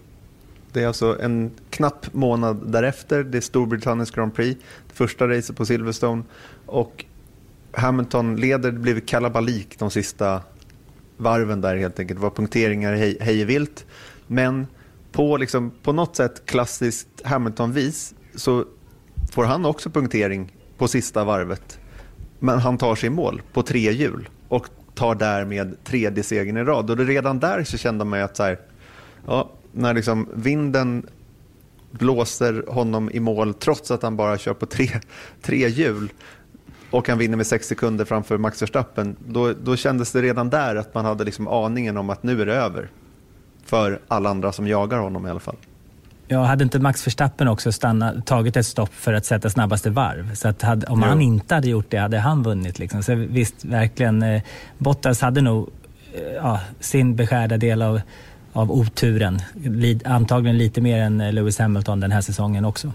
[0.72, 3.24] det är alltså en knapp månad därefter.
[3.24, 4.60] Det är Storbritanniens Grand Prix,
[4.92, 6.22] första racet på Silverstone.
[6.66, 7.04] Och
[7.72, 10.42] Hamilton leder, det blev kalabalik de sista
[11.16, 12.20] varven där helt enkelt.
[12.20, 13.86] Det var punkteringar hej, hej vilt.
[14.26, 14.66] Men
[15.12, 18.64] på, liksom, på något sätt klassiskt Hamilton-vis så
[19.32, 21.78] får han också punktering på sista varvet.
[22.38, 26.64] Men han tar sig i mål på tre hjul och tar därmed tredje segern i
[26.64, 26.90] rad.
[26.90, 28.60] Och redan där så kände man att så här,
[29.26, 31.06] ja, när liksom vinden
[31.90, 34.88] blåser honom i mål trots att han bara kör på tre,
[35.42, 36.12] tre hjul
[36.90, 40.76] och han vinner med sex sekunder framför Max Verstappen, då, då kändes det redan där
[40.76, 42.88] att man hade liksom aningen om att nu är det över.
[43.64, 45.56] För alla andra som jagar honom i alla fall.
[46.28, 50.34] Ja, hade inte Max Verstappen också stannat, tagit ett stopp för att sätta snabbaste varv?
[50.34, 51.08] Så att hade, om jo.
[51.08, 52.78] han inte hade gjort det hade han vunnit.
[52.78, 53.02] Liksom.
[53.02, 54.22] Så visst, verkligen.
[54.22, 54.42] Eh,
[54.78, 55.68] Bottas hade nog
[56.14, 58.00] eh, ja, sin beskärda del av
[58.52, 59.40] av oturen.
[60.04, 62.92] Antagligen lite mer än eh, Lewis Hamilton den här säsongen också.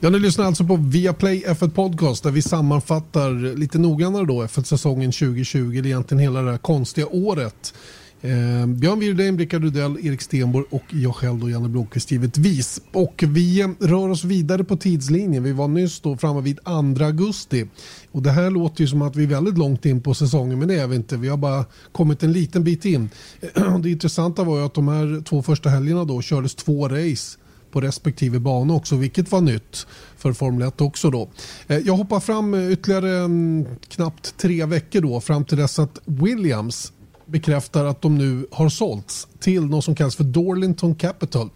[0.00, 5.12] Ja, ni lyssnar alltså på Viaplay F1 Podcast där vi sammanfattar lite noggrannare då F1-säsongen
[5.12, 7.74] 2020, eller egentligen hela det här konstiga året.
[8.20, 12.80] Eh, Björn Wirdheim, Rickard Rudell, Erik Stenborg och jag själv då, Janne Blomqvist givetvis.
[12.92, 15.42] Och vi eh, rör oss vidare på tidslinjen.
[15.42, 17.66] Vi var nyss då framme vid 2 augusti.
[18.12, 20.68] Och det här låter ju som att vi är väldigt långt in på säsongen men
[20.68, 21.16] det är vi inte.
[21.16, 23.10] Vi har bara kommit en liten bit in.
[23.82, 27.38] Det intressanta var ju att de här två första helgerna då kördes två race
[27.78, 29.86] på respektive bana också, vilket var nytt
[30.16, 31.10] för Formel 1 också.
[31.10, 31.28] Då.
[31.66, 33.28] Eh, jag hoppar fram ytterligare
[33.88, 36.92] knappt tre veckor då fram till dess att Williams
[37.26, 41.50] bekräftar att de nu har sålts till något som kallas för Dorlington Capital.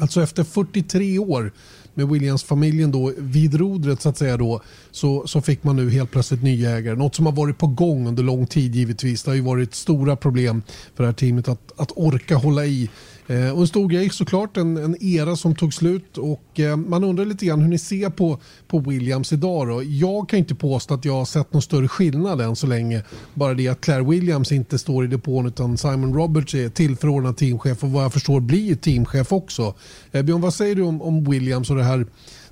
[0.00, 1.52] Alltså efter 43 år
[1.94, 6.10] med Williams-familjen då vid rodret så att säga då så, så fick man nu helt
[6.10, 6.96] plötsligt nya ägare.
[6.96, 9.22] Något som har varit på gång under lång tid givetvis.
[9.22, 10.62] Det har ju varit stora problem
[10.94, 12.90] för det här teamet att, att orka hålla i
[13.26, 17.04] Eh, och en stor grej såklart, en, en era som tog slut och eh, man
[17.04, 19.68] undrar lite grann hur ni ser på, på Williams idag.
[19.68, 19.82] Då.
[19.82, 23.02] Jag kan inte påstå att jag har sett någon större skillnad än så länge.
[23.34, 27.84] Bara det att Claire Williams inte står i depån utan Simon Roberts är tillförordnad teamchef
[27.84, 29.74] och vad jag förstår blir teamchef också.
[30.12, 32.06] Eh, Björn, vad säger du om, om Williams och det här,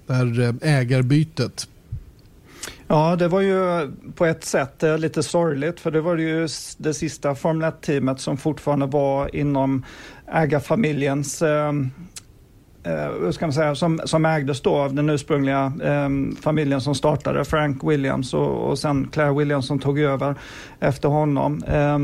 [0.06, 1.68] det här eh, ägarbytet?
[2.86, 6.94] Ja, det var ju på ett sätt eh, lite sorgligt för det var ju det
[6.94, 9.84] sista Formel 1-teamet som fortfarande var inom
[10.32, 11.72] ägarfamiljens eh,
[12.82, 16.08] eh, ska man säga, som, som ägdes då av den ursprungliga eh,
[16.40, 20.34] familjen som startade, Frank Williams och, och sen Claire Williams som tog över
[20.80, 21.62] efter honom.
[21.62, 21.98] Eh,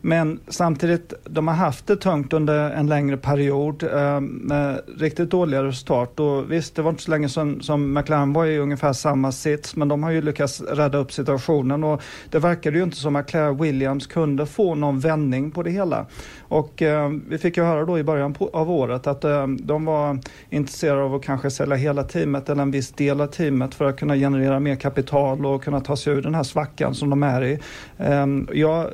[0.00, 5.62] men samtidigt, de har haft det tungt under en längre period eh, med riktigt dåliga
[5.62, 6.20] resultat.
[6.20, 9.76] Och visst, det var inte så länge sedan som McLaren var i ungefär samma sits,
[9.76, 13.26] men de har ju lyckats rädda upp situationen och det verkade ju inte som att
[13.26, 16.06] Claire Williams kunde få någon vändning på det hela.
[16.48, 19.84] Och eh, vi fick ju höra då i början på, av året att eh, de
[19.84, 20.15] var
[20.50, 23.98] intresserade av att kanske sälja hela teamet eller en viss del av teamet för att
[23.98, 27.44] kunna generera mer kapital och kunna ta sig ur den här svackan som de är
[27.44, 27.58] i.
[27.98, 28.90] Ehm, jag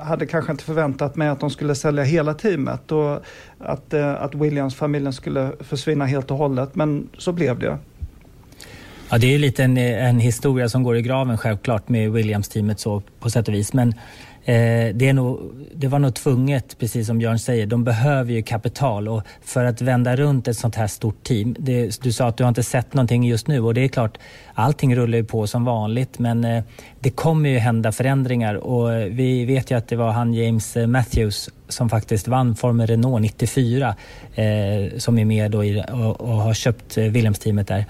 [0.00, 3.18] hade kanske inte förväntat mig att de skulle sälja hela teamet och
[3.58, 7.78] att, eh, att Williams-familjen skulle försvinna helt och hållet, men så blev det.
[9.10, 13.02] Ja, det är lite en, en historia som går i graven självklart med Williams-teamet så
[13.20, 13.72] på sätt och vis.
[13.72, 13.94] Men
[14.48, 17.66] Eh, det, är nog, det var nog tvunget, precis som Björn säger.
[17.66, 21.56] De behöver ju kapital och för att vända runt ett sånt här stort team.
[21.58, 24.18] Det, du sa att du har inte sett någonting just nu och det är klart,
[24.54, 26.64] allting rullar ju på som vanligt men eh,
[27.00, 30.76] det kommer ju hända förändringar och eh, vi vet ju att det var han James
[30.76, 33.94] eh, Matthews som faktiskt vann Formel Renault 94
[34.34, 34.44] eh,
[34.98, 37.84] som är med då i, och, och har köpt Williams-teamet där.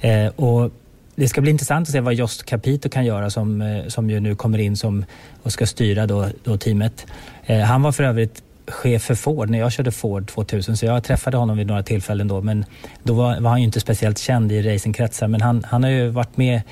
[0.00, 0.72] Eh, och
[1.20, 4.20] det ska bli intressant att se vad Jost Capito kan göra som, eh, som ju
[4.20, 5.04] nu kommer in som,
[5.42, 7.06] och ska styra då, då teamet.
[7.46, 11.04] Eh, han var för övrigt chef för Ford när jag körde Ford 2000 så jag
[11.04, 12.64] träffade honom vid några tillfällen då men
[13.02, 16.08] då var, var han ju inte speciellt känd i racingkretsar men han, han har ju
[16.08, 16.62] varit med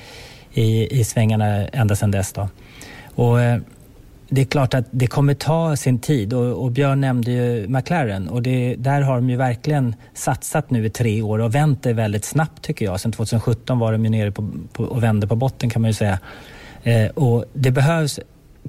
[0.53, 2.33] i, i svängarna ända sedan dess.
[2.33, 2.49] Då.
[3.15, 3.59] Och, eh,
[4.29, 8.29] det är klart att det kommer ta sin tid och, och Björn nämnde ju McLaren
[8.29, 11.93] och det, där har de ju verkligen satsat nu i tre år och vänt det
[11.93, 12.99] väldigt snabbt tycker jag.
[12.99, 15.93] Sen 2017 var de ju nere på, på, och vände på botten kan man ju
[15.93, 16.19] säga.
[16.83, 18.19] Eh, och det behövs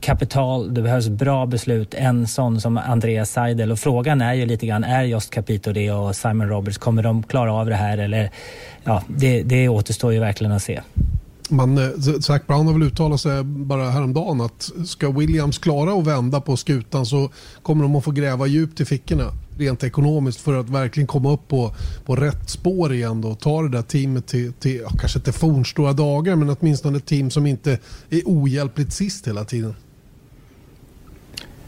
[0.01, 1.95] kapital, det behövs bra beslut.
[1.95, 5.93] En sån som Andreas Seidel och frågan är ju lite grann, är just Capito det
[5.93, 8.31] och Simon Roberts, kommer de klara av det här eller?
[8.85, 10.81] Ja, det, det återstår ju verkligen att se
[11.51, 16.07] man, eh, Zac Brown har väl uttalat sig bara häromdagen att ska Williams klara att
[16.07, 17.31] vända på skutan så
[17.63, 21.49] kommer de att få gräva djupt i fickorna rent ekonomiskt för att verkligen komma upp
[21.49, 25.33] på, på rätt spår igen och ta det där teamet till, till ja, kanske inte
[25.33, 27.79] fornstora dagar men åtminstone ett team som inte
[28.11, 29.75] är ohjälpligt sist hela tiden.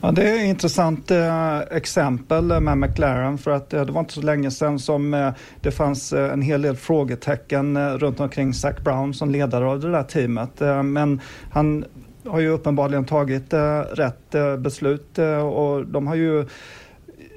[0.04, 4.12] Ja, det är ett intressant eh, exempel med McLaren för att eh, det var inte
[4.14, 8.54] så länge sedan som eh, det fanns eh, en hel del frågetecken eh, runt omkring
[8.54, 10.60] Zac Brown som ledare av det där teamet.
[10.60, 11.84] Eh, men han
[12.26, 16.46] har ju uppenbarligen tagit eh, rätt eh, beslut eh, och de har ju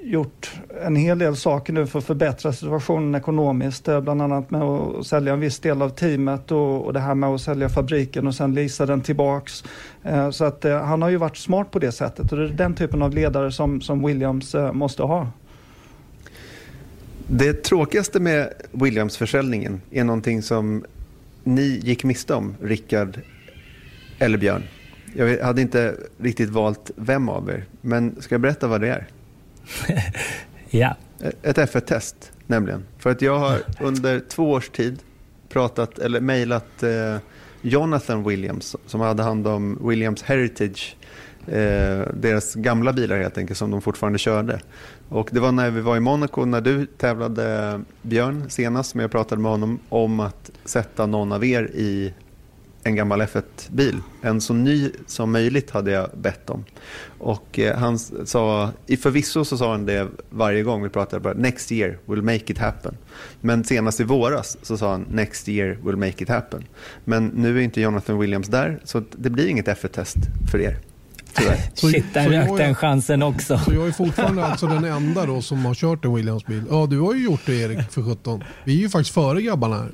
[0.06, 0.50] gjort
[0.82, 3.88] en hel del saker nu för att förbättra situationen ekonomiskt.
[4.02, 7.28] Bland annat med att sälja en viss del av teamet och, och det här med
[7.28, 9.64] att sälja fabriken och sen leasa den tillbaks.
[10.02, 12.48] Eh, så att eh, han har ju varit smart på det sättet och det är
[12.48, 15.28] den typen av ledare som, som Williams eh, måste ha.
[17.28, 20.84] Det tråkigaste med Williams-försäljningen är någonting som
[21.44, 23.20] ni gick miste om, Rickard
[24.18, 24.62] eller Björn.
[25.16, 29.06] Jag hade inte riktigt valt vem av er, men ska jag berätta vad det är?
[30.70, 30.96] ja.
[31.42, 32.84] Ett F1-test nämligen.
[32.98, 34.98] För att jag har under två års tid
[35.48, 37.16] pratat eller mejlat eh,
[37.62, 40.96] Jonathan Williams som hade hand om Williams Heritage.
[41.46, 44.60] Eh, deras gamla bilar helt enkelt som de fortfarande körde.
[45.08, 49.10] Och det var när vi var i Monaco när du tävlade Björn senast som jag
[49.10, 52.14] pratade med honom om att sätta någon av er i
[52.86, 54.00] en gammal F1-bil.
[54.22, 56.64] En så ny som möjligt hade jag bett om.
[57.18, 61.34] Och eh, han sa, i förvisso så sa han det varje gång vi pratade, bara,
[61.34, 62.96] next year will make it happen.
[63.40, 66.64] Men senast i våras så sa han, next year will make it happen.
[67.04, 70.16] Men nu är inte Jonathan Williams där, så det blir inget F1-test
[70.50, 70.78] för er.
[71.74, 73.58] Shit, där rök den chansen också.
[73.58, 76.62] Så jag är fortfarande alltså den enda då som har kört en Williams-bil.
[76.70, 78.44] Ja, du har ju gjort det Erik för 17.
[78.64, 79.92] Vi är ju faktiskt före grabbarna här.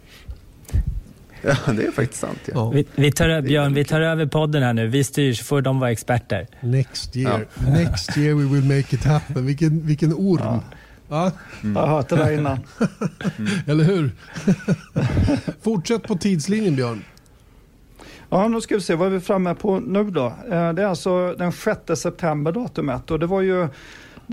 [1.67, 2.39] Ja, det är faktiskt sant.
[2.45, 2.53] Ja.
[2.55, 2.71] ja.
[2.71, 4.87] Vi, vi, tar, Björn, vi tar över podden här nu.
[4.87, 6.47] Vi styr så får de vara experter.
[6.61, 7.47] Next year.
[7.55, 7.71] Ja.
[7.71, 9.47] Next year we will make it happen.
[9.47, 10.41] Vilken, vilken orm.
[10.43, 10.63] Ja.
[11.09, 11.31] Ja.
[11.63, 11.77] Mm.
[11.77, 12.61] Jag har hört det där innan.
[13.39, 13.53] Mm.
[13.67, 14.11] Eller hur?
[15.63, 17.05] Fortsätt på tidslinjen Björn.
[18.29, 20.27] Ja, nu ska vi se vad är vi framme på nu då.
[20.27, 23.69] Eh, det är alltså den 6 september datumet och det var ju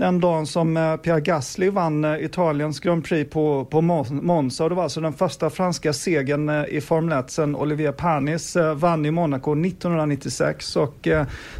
[0.00, 4.64] den dagen som eh, Pierre Gasly vann eh, Italiens Grand Prix på, på Monza.
[4.64, 8.56] Och det var alltså den första franska segern eh, i Formel 1 sedan Olivier Panis
[8.74, 10.76] vann i Monaco 1996.
[10.76, 11.08] Och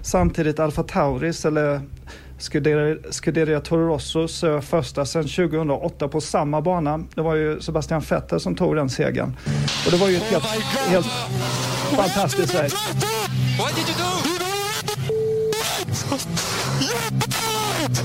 [0.02, 1.80] samtidigt Alfa Tauris, eller
[2.38, 7.04] Scuderia, Scuderia Toro Rossos första sedan 2008 på samma bana.
[7.14, 9.36] Det var ju Sebastian Vettel som tog den segern.
[9.86, 10.44] Och det var ju ett helt,
[10.88, 11.06] helt
[11.96, 12.76] fantastiskt race.
[17.90, 17.96] Oh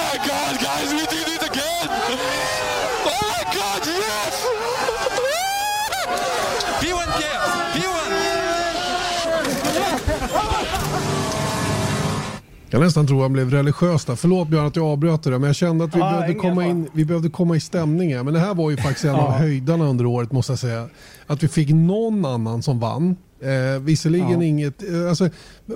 [0.00, 1.88] my god, guys, we did it again!
[3.04, 4.46] Oh my god, yes!
[6.80, 7.52] B1 cares!
[7.74, 8.10] B1!
[12.70, 14.16] Jag nästan tror han blev religiös där.
[14.16, 16.88] Förlåt Björn att jag avbröt det men jag kände att vi, ja, behövde, komma in,
[16.92, 18.24] vi behövde komma i stämningen.
[18.24, 20.88] Men det här var ju faktiskt en av höjdarna under året måste jag säga.
[21.26, 23.16] Att vi fick någon annan som vann.
[23.44, 24.42] Eh, visserligen Ja.
[24.42, 25.28] inget, eh, alltså,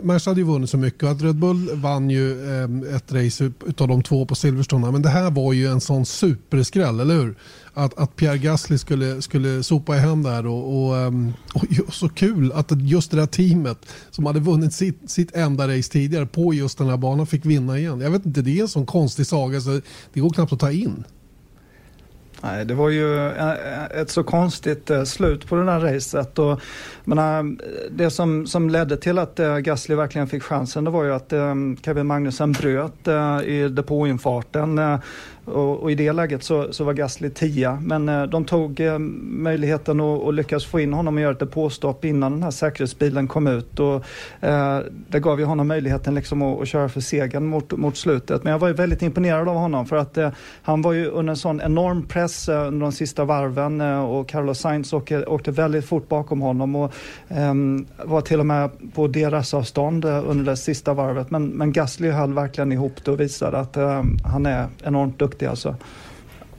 [0.03, 3.45] Merca hade ju vunnit så mycket och att Red Bull vann ju eh, ett race
[3.45, 4.91] ut- utav de två på Silverstone.
[4.93, 7.37] Men det här var ju en sån superskräll, eller hur?
[7.75, 11.65] Att, att Pierre Gasly skulle, skulle sopa i hem där och, och, ehm, och
[11.95, 13.79] så kul att just det där teamet
[14.11, 17.79] som hade vunnit sitt, sitt enda race tidigare på just den här banan fick vinna
[17.79, 18.01] igen.
[18.01, 19.81] Jag vet inte, det är en sån konstig saga så
[20.13, 21.05] det går knappt att ta in.
[22.43, 26.39] Nej, det var ju eh, eh, ett så konstigt eh, slut på det där racet.
[26.39, 26.61] Och,
[27.05, 27.61] men,
[27.91, 31.33] det som, som ledde till att Gasly verkligen fick chansen det var ju att
[31.85, 33.09] Kevin Magnussen bröt
[33.45, 34.81] i depåinfarten.
[35.53, 38.99] Och, och i det läget så, så var Gasly 10 men eh, de tog eh,
[38.99, 43.29] möjligheten att och lyckas få in honom och göra ett depåstopp innan den här säkerhetsbilen
[43.29, 43.81] kom ut.
[43.81, 44.05] Och,
[44.41, 48.45] eh, det gav ju honom möjligheten liksom att, att köra för segern mot, mot slutet.
[48.45, 50.31] Men jag var ju väldigt imponerad av honom för att eh,
[50.63, 54.29] han var ju under en sån enorm press eh, under de sista varven eh, och
[54.29, 56.93] Carlos Sainz åkte, åkte väldigt fort bakom honom och
[57.29, 61.31] ehm, var till och med på deras avstånd eh, under det sista varvet.
[61.31, 65.38] Men, men Gasly höll verkligen ihop det och visade att eh, han är enormt duktig
[65.47, 65.77] alltså.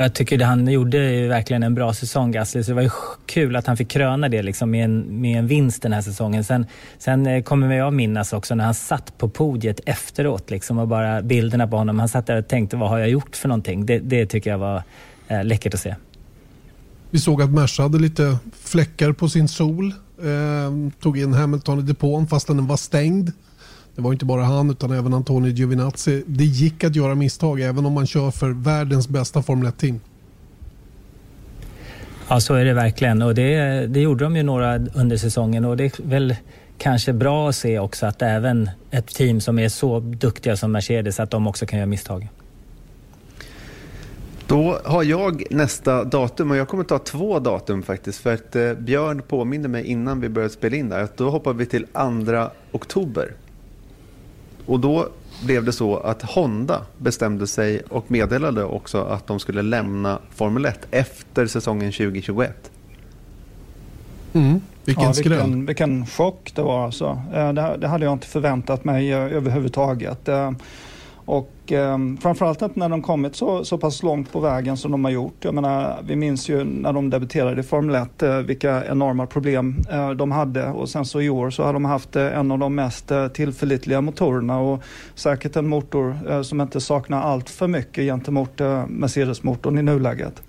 [0.01, 2.63] Jag tycker det han gjorde verkligen en bra säsong, Gasly.
[2.63, 2.89] Så det var ju
[3.25, 6.43] kul att han fick kröna det liksom med, en, med en vinst den här säsongen.
[6.43, 6.65] Sen,
[6.97, 11.21] sen eh, kommer jag minnas också när han satt på podiet efteråt liksom, och bara
[11.21, 11.99] bilderna på honom.
[11.99, 13.85] Han satt där och tänkte, vad har jag gjort för någonting?
[13.85, 14.83] Det, det tycker jag var
[15.27, 15.95] eh, läckert att se.
[17.09, 19.93] Vi såg att Merca hade lite fläckar på sin sol.
[20.21, 23.31] Eh, tog in Hamilton i depån fastän den var stängd.
[23.99, 26.23] Det var inte bara han utan även Antonio Giovinazzi.
[26.27, 29.99] Det gick att göra misstag även om man kör för världens bästa Formel 1-team.
[32.29, 33.21] Ja, så är det verkligen.
[33.21, 36.35] Och det, det gjorde de ju några under säsongen och det är väl
[36.77, 41.19] kanske bra att se också att även ett team som är så duktiga som Mercedes,
[41.19, 42.29] att de också kan göra misstag.
[44.47, 48.19] Då har jag nästa datum och jag kommer ta två datum faktiskt.
[48.19, 51.53] För att eh, Björn påminde mig innan vi började spela in där att då hoppar
[51.53, 53.33] vi till 2 oktober.
[54.69, 55.07] Och då
[55.45, 60.65] blev det så att Honda bestämde sig och meddelade också att de skulle lämna Formel
[60.65, 62.71] 1 efter säsongen 2021.
[64.33, 64.61] Mm.
[64.85, 65.31] Vilken ja, skräll.
[65.31, 67.21] vilken, vilken chock det var alltså.
[67.33, 70.29] Eh, Det, det hade jag inte förväntat mig eh, överhuvudtaget.
[71.29, 75.03] Och eh, framförallt att när de kommit så, så pass långt på vägen som de
[75.05, 75.45] har gjort.
[75.45, 79.75] Jag menar, vi minns ju när de debuterade i Formel 1 eh, vilka enorma problem
[79.91, 82.59] eh, de hade och sen så i år så har de haft eh, en av
[82.59, 84.83] de mest eh, tillförlitliga motorerna och
[85.15, 90.41] säkert en motor eh, som inte saknar allt för mycket gentemot eh, Mercedes-motorn i nuläget.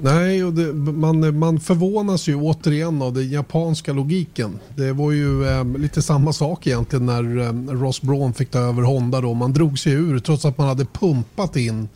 [0.00, 4.58] Nej, och det, man, man förvånas ju återigen av den japanska logiken.
[4.76, 8.82] Det var ju eh, lite samma sak egentligen när eh, Ross Braun fick ta över
[8.82, 9.20] Honda.
[9.20, 9.34] Då.
[9.34, 11.88] Man drog sig ur trots att man hade pumpat in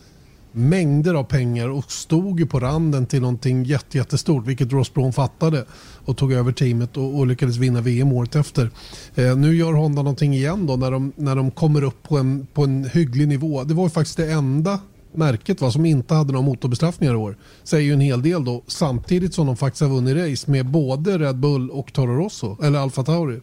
[0.53, 5.13] mängder av pengar och stod ju på randen till någonting jätte, jättestort, vilket Ross Braun
[5.13, 5.65] fattade
[6.05, 8.71] och tog över teamet och, och lyckades vinna VM året efter.
[9.15, 12.47] Eh, nu gör Honda någonting igen då när de, när de kommer upp på en,
[12.55, 13.65] på en hygglig nivå.
[13.65, 14.81] Det var ju faktiskt det enda
[15.15, 17.37] märket va, som inte hade några motorbestraffningar i år.
[17.63, 21.19] Säger ju en hel del då, samtidigt som de faktiskt har vunnit race med både
[21.19, 23.41] Red Bull och Toro Rosso, eller Alfa Tauri.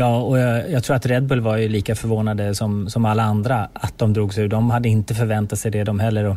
[0.00, 3.22] Ja, och jag, jag tror att Red Bull var ju lika förvånade som, som alla
[3.22, 4.48] andra att de drog sig ur.
[4.48, 6.24] De hade inte förväntat sig det de heller.
[6.24, 6.36] Och,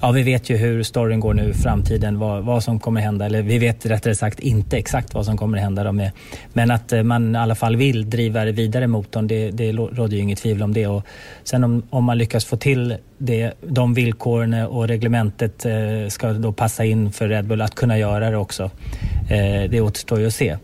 [0.00, 3.26] ja, vi vet ju hur storyn går nu i framtiden, vad, vad som kommer hända.
[3.26, 5.84] Eller vi vet rättare sagt inte exakt vad som kommer hända.
[5.84, 6.10] Dem med.
[6.52, 10.16] men att eh, man i alla fall vill driva det vidare motorn, det, det råder
[10.16, 10.86] ju inget tvivel om det.
[10.86, 11.06] Och
[11.44, 16.52] sen om, om man lyckas få till det, de villkoren och reglementet eh, ska då
[16.52, 18.70] passa in för Red Bull att kunna göra det också.
[19.30, 20.56] Eh, det återstår ju att se.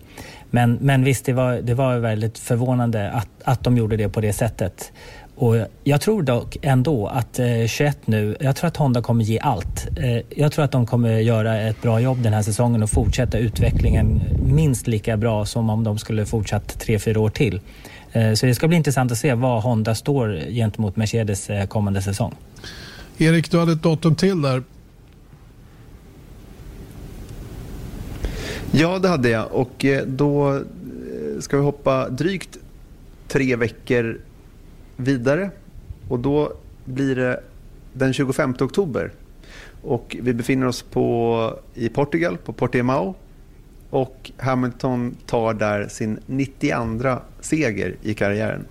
[0.50, 4.20] Men, men visst, det var, det var väldigt förvånande att, att de gjorde det på
[4.20, 4.92] det sättet.
[5.40, 9.38] Och jag tror dock ändå att eh, 21 nu, jag tror att Honda kommer ge
[9.38, 9.88] allt.
[9.96, 13.38] Eh, jag tror att de kommer göra ett bra jobb den här säsongen och fortsätta
[13.38, 17.60] utvecklingen minst lika bra som om de skulle fortsatt 3-4 år till.
[18.12, 22.02] Eh, så det ska bli intressant att se var Honda står gentemot Mercedes eh, kommande
[22.02, 22.34] säsong.
[23.18, 24.62] Erik, du hade ett datum till där.
[28.72, 29.52] Ja, det hade jag.
[29.52, 30.62] Och eh, då eh,
[31.40, 32.58] ska vi hoppa drygt
[33.28, 34.20] tre veckor
[34.96, 35.50] vidare.
[36.08, 36.52] Och då
[36.84, 37.40] blir det
[37.92, 39.12] den 25 oktober.
[39.82, 43.14] Och vi befinner oss på, i Portugal, på Portimao.
[43.90, 48.64] Och Hamilton tar där sin 92 seger i karriären.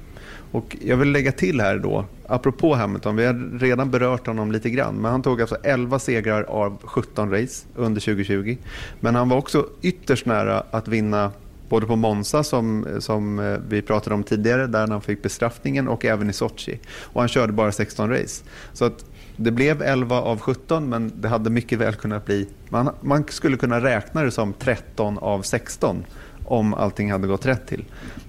[0.51, 4.69] Och jag vill lägga till här då, apropå Hamilton, vi har redan berört honom lite
[4.69, 8.57] grann, men han tog alltså 11 segrar av 17 race under 2020.
[8.99, 11.31] Men han var också ytterst nära att vinna
[11.69, 16.05] Både på Monza som, som eh, vi pratade om tidigare där han fick bestraffningen och
[16.05, 16.79] även i Sochi.
[17.01, 18.43] Och han körde bara 16 race.
[18.73, 19.05] Så att
[19.35, 23.57] det blev 11 av 17 men det hade mycket väl kunnat bli, man, man skulle
[23.57, 26.05] kunna räkna det som 13 av 16
[26.45, 27.85] om allting hade gått rätt till.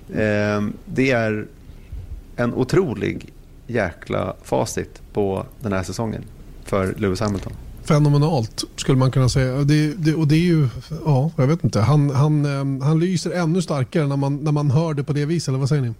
[0.09, 1.47] Eh, det är
[2.39, 3.33] en otrolig
[3.67, 6.25] jäkla facit på den här säsongen
[6.65, 7.53] för Lewis Hamilton.
[7.85, 9.53] Fenomenalt skulle man kunna säga.
[9.53, 10.69] Det, det, och det är ju,
[11.05, 11.81] ja, jag vet inte.
[11.81, 15.27] Han, han, ehm, han lyser ännu starkare när man, när man hör det på det
[15.27, 15.95] viset, eller vad säger ni?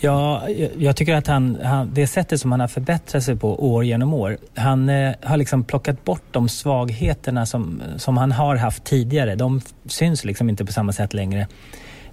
[0.00, 0.48] Ja,
[0.78, 4.14] jag tycker att han, han, det sättet som han har förbättrat sig på år genom
[4.14, 4.38] år.
[4.54, 9.34] Han eh, har liksom plockat bort de svagheterna som, som han har haft tidigare.
[9.34, 11.46] De syns liksom inte på samma sätt längre.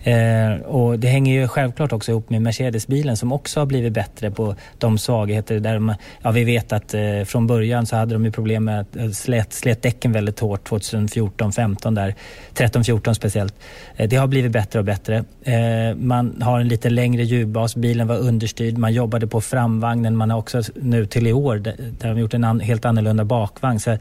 [0.10, 4.32] Eh, och det hänger ju självklart också ihop med Mercedes-bilen som också har blivit bättre
[4.32, 8.26] på de svagheter där de, ja, vi vet att eh, från början så hade de
[8.26, 12.16] ju problem med att eh, slet, slet däcken väldigt hårt 2014, 15 där,
[12.54, 13.56] 13, 14 speciellt.
[13.96, 15.24] Eh, det har blivit bättre och bättre.
[15.44, 20.30] Eh, man har en lite längre hjulbas, bilen var understyrd, man jobbade på framvagnen, man
[20.30, 23.80] har också nu till i år där, de gjort en an, helt annorlunda bakvagn.
[23.80, 23.98] Så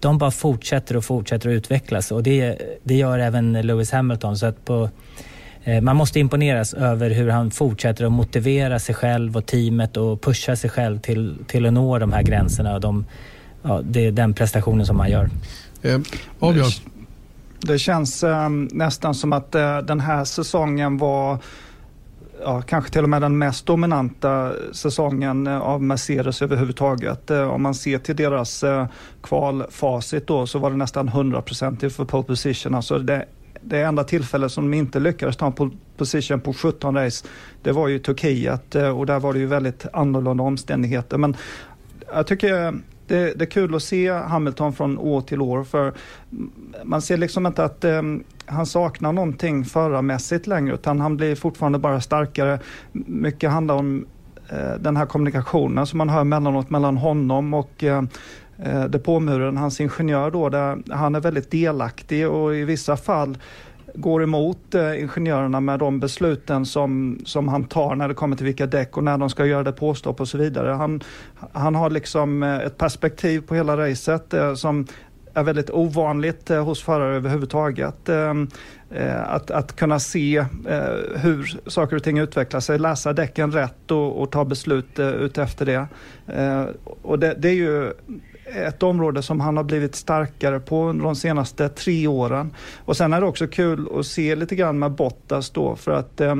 [0.00, 4.36] de bara fortsätter och fortsätter att utvecklas och det, det gör även Lewis Hamilton.
[4.36, 4.90] Så att på,
[5.82, 10.56] man måste imponeras över hur han fortsätter att motivera sig själv och teamet och pusha
[10.56, 12.74] sig själv till, till att nå de här gränserna.
[12.74, 13.04] Och de,
[13.62, 15.30] ja, det är den prestationen som han gör.
[15.82, 16.00] Eh,
[17.66, 21.38] Det känns eh, nästan som att eh, den här säsongen var
[22.44, 27.30] ja, kanske till och med den mest dominanta säsongen eh, av Mercedes överhuvudtaget.
[27.30, 28.64] Eh, om man ser till deras
[29.22, 32.74] kvalfacit då så var det nästan 100% för pole position.
[32.74, 33.26] Alltså det
[33.64, 37.26] det enda tillfället som de inte lyckades ta en position på 17 race,
[37.62, 41.18] det var ju Turkiet eh, och där var det ju väldigt annorlunda omständigheter.
[41.18, 41.36] Men
[42.12, 42.72] jag tycker
[43.06, 45.92] det, det, är kul att se Hamilton från år till år för
[46.84, 51.78] man ser liksom inte att um, han saknar någonting förarmässigt längre utan han blir fortfarande
[51.78, 52.58] bara starkare.
[52.92, 54.06] Mycket handlar om
[54.52, 58.02] uh, den här kommunikationen som man hör mellanåt mellan honom och uh,
[58.64, 63.38] eh, depåmuren, hans ingenjör då, där han är väldigt delaktig och i vissa fall
[63.94, 68.46] går emot eh, ingenjörerna med de besluten som, som han tar när det kommer till
[68.46, 70.70] vilka däck och när de ska göra depåstopp och så vidare.
[70.70, 71.00] Han,
[71.52, 74.86] han har liksom eh, ett perspektiv på hela racet eh, som
[75.34, 78.08] är väldigt ovanligt eh, hos förare överhuvudtaget.
[78.08, 78.34] Eh,
[78.90, 80.36] eh att, att kunna se
[80.68, 85.08] eh, hur saker och ting utvecklar sig, läsa däcken rätt och, och ta beslut eh,
[85.08, 85.86] utefter det.
[87.02, 87.92] Och det, det är ju
[88.44, 92.54] ett område som han har blivit starkare på under de senaste tre åren.
[92.84, 96.20] Och sen är det också kul att se lite grann med Bottas då för att
[96.20, 96.34] eh,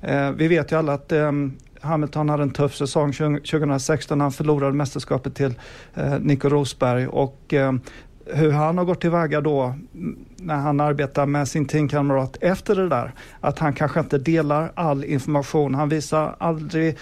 [0.00, 1.32] eh vi vet ju alla att eh,
[1.80, 5.54] Hamilton hade en tuff säsong 2016 när han förlorade mästerskapet till
[5.94, 7.72] eh, Nico Rosberg och eh,
[8.26, 9.74] hur han har gått tillväga då
[10.36, 13.12] när han arbetar med sin teamkamrat efter det där.
[13.40, 15.74] Att han kanske inte delar all information.
[15.74, 16.96] Han visar aldrig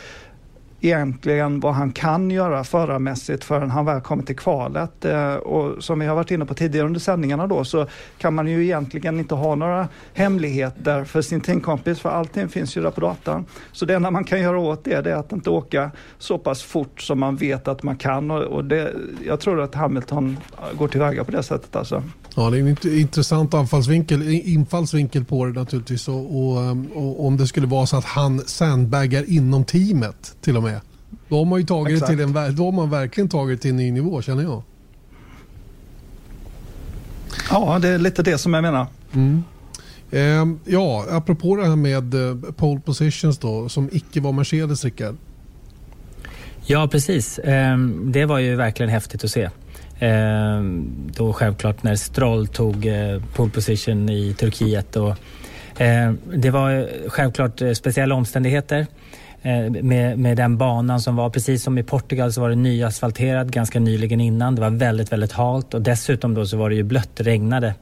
[0.84, 5.04] egentligen vad han kan göra förarmässigt förrän han väl kommer till kvalet.
[5.04, 7.86] Eh, och som vi har varit inne på tidigare under sändningarna då så
[8.18, 12.82] kan man ju egentligen inte ha några hemligheter för sin teamkompis för allting finns ju
[12.82, 13.46] där på datan.
[13.72, 16.62] Så det enda man kan göra åt det, det är att inte åka så pass
[16.62, 18.92] fort som man vet att man kan och, och det,
[19.26, 20.36] jag tror att Hamilton
[20.78, 22.02] går tillväga på det sättet alltså.
[22.36, 26.08] Ja, det är en intressant anfallsvinkel, infallsvinkel på det naturligtvis.
[26.08, 30.62] Och, och, och, om det skulle vara så att han sandbaggar inom teamet till och
[30.62, 30.80] med.
[31.28, 33.70] Då har man ju tagit det till en, då har man verkligen tagit det till
[33.70, 34.62] en ny nivå känner jag.
[37.50, 38.86] Ja, det är lite det som jag menar.
[39.12, 39.42] Mm.
[40.10, 45.16] Eh, ja, apropå det här med eh, pole positions då, som icke var Mercedes, Rickard.
[46.66, 47.38] Ja, precis.
[47.38, 49.50] Eh, det var ju verkligen häftigt att se.
[49.98, 50.60] Eh,
[51.16, 54.96] då självklart när Stroll tog eh, pole position i Turkiet.
[54.96, 55.16] Och,
[55.80, 58.86] eh, det var självklart eh, speciella omständigheter
[59.42, 61.30] eh, med, med den banan som var.
[61.30, 64.54] Precis som i Portugal så var det nyasfalterad ganska nyligen innan.
[64.54, 67.74] Det var väldigt, väldigt halt och dessutom då så var det ju blött, regnade.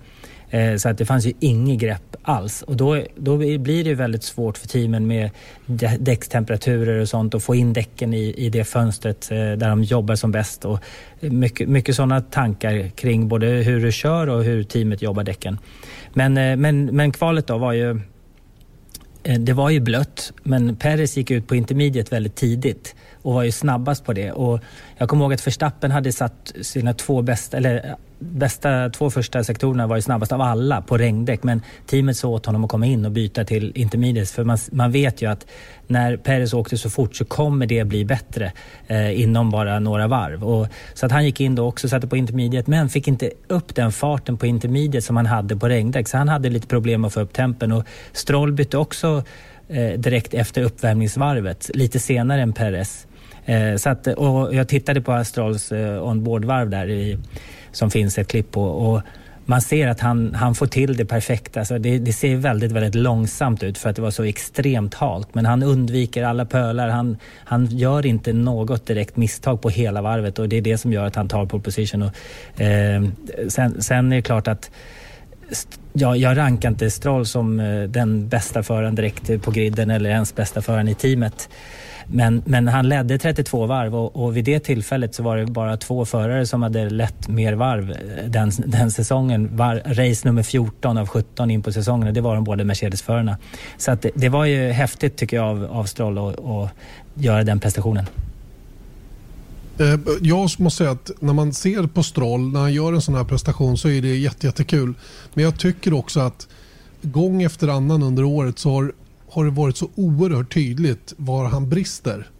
[0.53, 2.63] Eh, så att det fanns ju inget grepp alls.
[2.63, 5.31] Och då, då blir det väldigt svårt för teamen med
[5.99, 10.15] däckstemperaturer och sånt att få in däcken i, i det fönstret eh, där de jobbar
[10.15, 10.65] som bäst.
[10.65, 10.79] Och
[11.21, 15.59] mycket, mycket sådana tankar kring både hur du kör och hur teamet jobbar däcken.
[16.13, 18.01] Men, eh, men, men kvalet då var ju
[19.23, 23.43] eh, det var ju blött, men Peres gick ut på intermediet väldigt tidigt och var
[23.43, 24.33] ju snabbast på det.
[24.33, 24.61] Och
[24.97, 29.87] jag kommer ihåg att Verstappen hade satt sina två bästa, eller bästa två första sektorerna
[29.87, 33.05] var ju snabbast av alla på regndäck men teamet sa åt honom att komma in
[33.05, 35.47] och byta till intermediates för man, man vet ju att
[35.87, 38.53] när Perez åkte så fort så kommer det bli bättre
[38.87, 40.45] eh, inom bara några varv.
[40.45, 43.31] Och, så att han gick in då också och satte på intermediate men fick inte
[43.49, 47.05] upp den farten på intermediate som han hade på regndäck så han hade lite problem
[47.05, 49.25] att få upp tempen och Stroll bytte också
[49.69, 53.07] eh, direkt efter uppvärmningsvarvet lite senare än Perez.
[53.45, 57.19] Eh, så att, och jag tittade på Astrals eh, onboardvarv där i,
[57.73, 58.65] som finns ett klipp på.
[58.65, 59.03] Och
[59.45, 61.61] man ser att han, han får till det perfekta.
[61.61, 65.35] Alltså det, det, ser väldigt, väldigt långsamt ut för att det var så extremt halt.
[65.35, 66.89] Men han undviker alla pölar.
[66.89, 70.93] Han, han gör inte något direkt misstag på hela varvet och det är det som
[70.93, 72.03] gör att han tar pole position.
[72.03, 73.05] Och, eh,
[73.49, 74.71] sen, sen är det klart att
[75.93, 80.35] Ja, jag rankar inte Stroll som eh, den bästa föraren direkt på griden eller ens
[80.35, 81.49] bästa föraren i teamet.
[82.07, 85.77] Men, men han ledde 32 varv och, och, vid det tillfället så var det bara
[85.77, 87.97] två förare som hade lett mer varv eh,
[88.27, 89.57] den, den säsongen.
[89.57, 93.37] Var, race nummer 14 av 17 in på säsongen och det var de båda Mercedes-förarna.
[93.79, 96.71] Så att det, det, var ju häftigt tycker jag av, av Stroll att
[97.15, 98.07] göra den prestationen.
[99.79, 103.15] Eh, jag måste säga att när man ser på Stroll när han gör en sån
[103.15, 104.95] här prestation så är det jättekul.
[105.35, 106.49] Men jag tycker också att
[107.03, 108.93] gång efter annan under året så har
[109.33, 112.31] har det varit så oerhört tydligt var han brister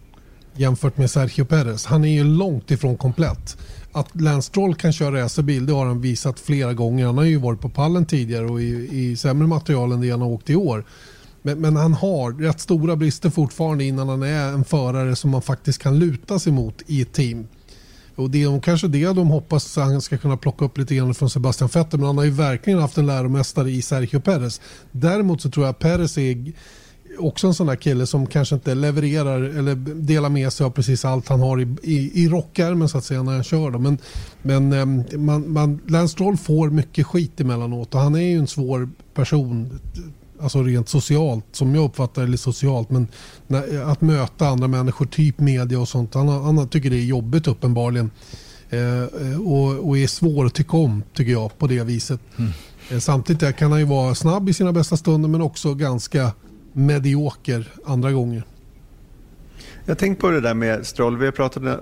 [0.57, 1.87] jämfört med Sergio Perez.
[1.87, 3.57] Han är ju långt ifrån komplett.
[3.93, 7.07] Att Lance Stroll kan köra racerbil det har han visat flera gånger.
[7.07, 10.21] Han har ju varit på pallen tidigare och i, i sämre material än det han
[10.21, 10.85] har åkt i år.
[11.43, 15.43] Men, men, han har rätt stora brister fortfarande innan han är en förare som man
[15.43, 17.47] faktiskt kan luta sig mot i ett team.
[18.15, 21.15] Och det är kanske det de hoppas att han ska kunna plocka upp lite grann
[21.15, 22.01] från Sebastian Vettel.
[22.01, 24.61] Men han har ju verkligen haft en läromästare i Sergio Perez.
[24.93, 26.53] Däremot så tror jag att Perez är
[27.19, 31.05] också en sån där kille som kanske inte levererar eller delar med sig av precis
[31.05, 33.71] allt han har i, i, i rockärmen så att säga när han kör.
[33.71, 33.79] Då.
[33.79, 33.99] Men,
[34.43, 38.47] men ehm, man, man, Lance Stroll får mycket skit emellanåt och han är ju en
[38.47, 39.81] svår person
[40.43, 43.09] alltså rent socialt, som jag uppfattar det socialt, men
[43.47, 46.15] när, att möta andra människor, typ media och sånt.
[46.15, 48.11] Han, han tycker det är jobbigt uppenbarligen.
[48.71, 52.21] Eh, och, och är svår att tycka om, tycker jag, på det viset.
[52.37, 52.51] Mm.
[52.91, 56.33] Eh, samtidigt kan han ju vara snabb i sina bästa stunder, men också ganska
[56.73, 58.45] medioker andra gånger.
[59.85, 61.17] Jag tänkte på det där med Stroll.
[61.17, 61.81] Vi har pratat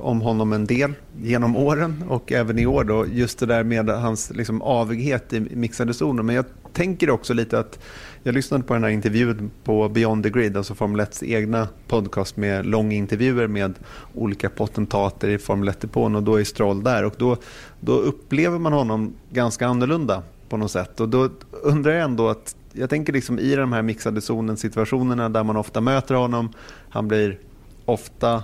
[0.00, 2.84] om honom en del genom åren och även i år.
[2.84, 6.22] Då, just det där med hans liksom, avighet i mixade zoner.
[6.22, 7.78] Men jag tänker också lite att
[8.22, 12.36] jag lyssnade på den här intervjun på Beyond the Grid, alltså Formel 1 egna podcast
[12.36, 13.74] med långa intervjuer med
[14.14, 17.04] olika potentater i Formel 1-depån och då är Stroll där.
[17.04, 17.36] Och då,
[17.80, 21.00] då upplever man honom ganska annorlunda på något sätt.
[21.00, 21.28] Och då
[21.62, 25.56] undrar jag ändå att jag tänker liksom i de här mixade zonen situationerna där man
[25.56, 26.52] ofta möter honom.
[26.90, 27.38] Han blir
[27.84, 28.42] ofta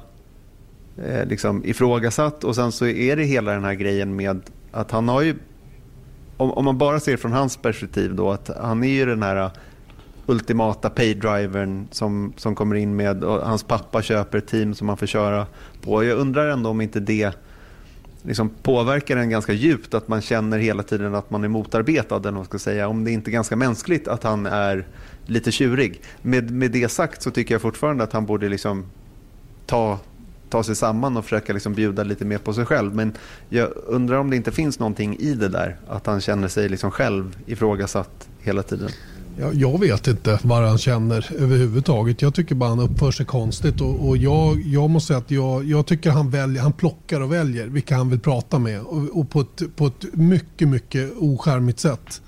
[1.05, 4.41] eh, liksom ifrågasatt och sen så är det hela den här grejen med
[4.73, 5.37] att han har ju,
[6.37, 9.51] om, om man bara ser från hans perspektiv då, att han är ju den här
[10.27, 14.97] ultimata paydrivern som, som kommer in med och hans pappa köper ett team som han
[14.97, 15.47] får köra
[15.83, 16.05] på.
[16.05, 17.33] Jag undrar ändå om inte det
[18.27, 22.17] liksom påverkar en ganska djupt att man känner hela tiden att man är motarbetad.
[22.17, 22.89] Eller man ska säga.
[22.89, 24.87] Om det inte är ganska mänskligt att han är
[25.27, 26.01] lite tjurig.
[26.23, 28.85] Med, med det sagt så tycker jag fortfarande att han borde liksom
[29.67, 29.99] ta,
[30.49, 32.95] ta sig samman och försöka liksom bjuda lite mer på sig själv.
[32.95, 33.13] Men
[33.49, 35.77] jag undrar om det inte finns någonting i det där.
[35.89, 38.91] Att han känner sig liksom själv ifrågasatt hela tiden.
[39.39, 42.23] Jag, jag vet inte vad han känner överhuvudtaget.
[42.23, 43.81] Jag tycker bara han uppför sig konstigt.
[43.81, 47.33] Och, och jag, jag måste säga att jag, jag tycker han, väljer, han plockar och
[47.33, 48.81] väljer vilka han vill prata med.
[48.81, 52.23] Och, och på, ett, på ett mycket, mycket oskärmigt sätt.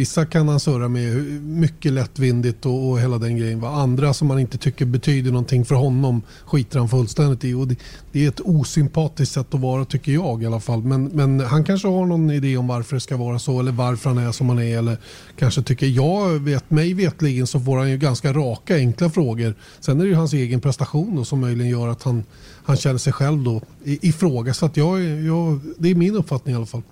[0.00, 3.64] Vissa kan han surra med mycket lättvindigt och, och hela den grejen.
[3.64, 7.54] Andra som man inte tycker betyder någonting för honom skiter han fullständigt i.
[7.54, 7.76] Och det,
[8.12, 10.82] det, är ett osympatiskt sätt att vara tycker jag i alla fall.
[10.82, 14.10] Men, men han kanske har någon idé om varför det ska vara så eller varför
[14.10, 14.78] han är som han är.
[14.78, 14.98] Eller
[15.38, 19.54] kanske tycker jag, vet, mig vetligen så får han ju ganska raka enkla frågor.
[19.80, 22.24] Sen är det ju hans egen prestation då, som möjligen gör att han,
[22.64, 24.76] han känner sig själv då ifrågasatt.
[24.76, 26.82] Jag, jag, det är min uppfattning i alla fall.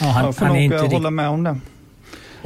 [0.00, 1.56] Ja, han, jag får han nog inte hålla med om det.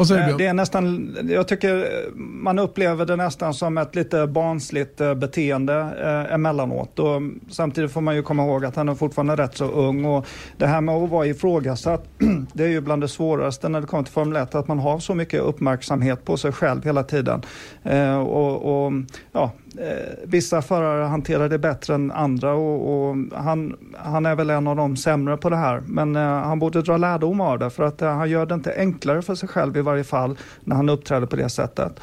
[0.08, 0.34] Du?
[0.38, 5.74] Det är nästan, jag tycker man upplever det nästan som ett lite barnsligt eh, beteende
[6.02, 6.98] eh, emellanåt.
[6.98, 10.04] Och samtidigt får man ju komma ihåg att han är fortfarande rätt så ung.
[10.04, 10.26] Och
[10.56, 12.04] det här med att vara ifrågasatt,
[12.52, 14.98] det är ju bland det svåraste när det kommer till Formel 1, att man har
[14.98, 17.42] så mycket uppmärksamhet på sig själv hela tiden.
[17.82, 18.92] Eh, och, och
[19.32, 24.34] ja, eh, Eh, vissa förare hanterar det bättre än andra och, och, han, han är
[24.34, 25.82] väl en av de sämre på det här.
[25.86, 28.74] Men eh, han borde dra lärdom av det för att eh, han gör det inte
[28.76, 32.00] enklare för sig själv i varje fall när han uppträder på det sättet.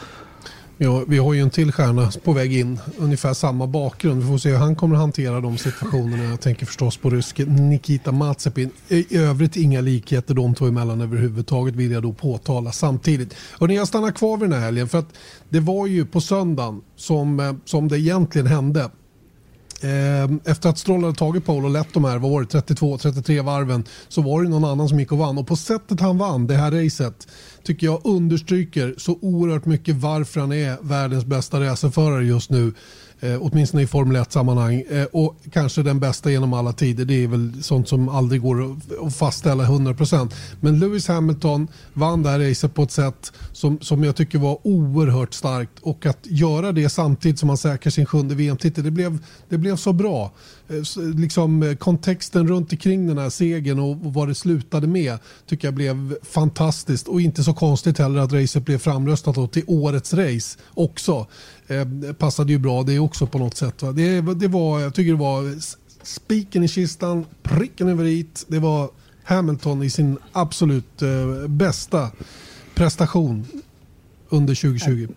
[0.80, 4.22] Ja, vi har ju en till stjärna på väg in, ungefär samma bakgrund.
[4.22, 6.24] Vi får se hur han kommer att hantera de situationerna.
[6.24, 8.72] Jag tänker förstås på ryske Nikita Mazepin.
[8.88, 13.36] I övrigt inga likheter de två emellan överhuvudtaget vill jag då påtala samtidigt.
[13.52, 15.14] Och jag stannar kvar vid den här helgen för att
[15.50, 18.90] det var ju på söndagen som, eh, som det egentligen hände.
[19.82, 24.44] Ehm, efter att Stroll hade tagit pole och lett de här 32-33 varven så var
[24.44, 25.38] det någon annan som gick och vann.
[25.38, 27.28] Och på sättet han vann det här racet
[27.64, 32.74] tycker jag understryker så oerhört mycket varför han är världens bästa racerförare just nu.
[33.20, 34.84] Eh, åtminstone i Formel 1-sammanhang.
[34.90, 37.06] Eh, och kanske den bästa genom alla tider.
[37.06, 40.34] Det är väl sånt som aldrig går att fastställa 100%.
[40.60, 44.60] Men Lewis Hamilton vann det här racet på ett sätt som, som jag tycker var
[44.64, 45.72] oerhört starkt.
[45.82, 49.18] Och att göra det samtidigt som han säkrar sin sjunde VM-titel, det blev,
[49.50, 50.32] det blev så bra.
[50.70, 55.18] Eh, liksom, eh, kontexten runt omkring den här segern och, och vad det slutade med
[55.46, 57.08] tycker jag blev fantastiskt.
[57.08, 61.28] Och inte så konstigt heller att racet blev framröstat till årets race också.
[61.68, 63.82] Eh, passade ju bra det också på något sätt.
[63.82, 63.92] Va?
[63.92, 65.56] Det, det var, jag tycker det var
[66.04, 68.46] spiken i kistan, pricken över it.
[68.48, 68.90] Det var
[69.24, 72.12] Hamilton i sin absolut eh, bästa
[72.76, 73.46] prestation
[74.30, 75.08] under 2020.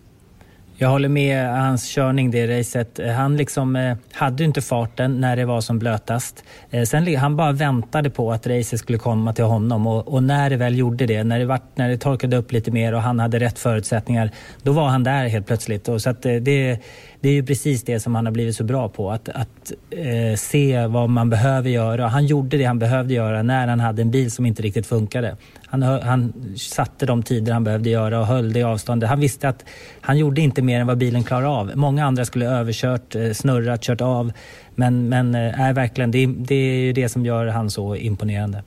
[0.82, 3.00] Jag håller med hans körning det racet.
[3.16, 6.44] Han liksom eh, hade inte farten när det var som blötast.
[6.70, 10.50] Eh, sen han bara väntade på att racet skulle komma till honom och, och, när
[10.50, 13.20] det väl gjorde det, när det, var, när det torkade upp lite mer och han
[13.20, 14.30] hade rätt förutsättningar,
[14.62, 15.88] då var han där helt plötsligt.
[15.88, 16.78] Och så att, eh, det,
[17.20, 19.10] det är ju precis det som han har blivit så bra på.
[19.10, 22.08] Att, att eh, se vad man behöver göra.
[22.08, 25.36] Han gjorde det han behövde göra när han hade en bil som inte riktigt funkade.
[25.66, 29.08] Han, han satte de tider han behövde göra och höll det avståndet.
[29.08, 29.64] Han visste att
[30.00, 31.72] han gjorde inte mer än vad bilen klarade av.
[31.74, 34.32] Många andra skulle överkört, eh, snurrat, kört av.
[34.74, 38.62] Men, men eh, är verkligen, det, det är ju det som gör han så imponerande.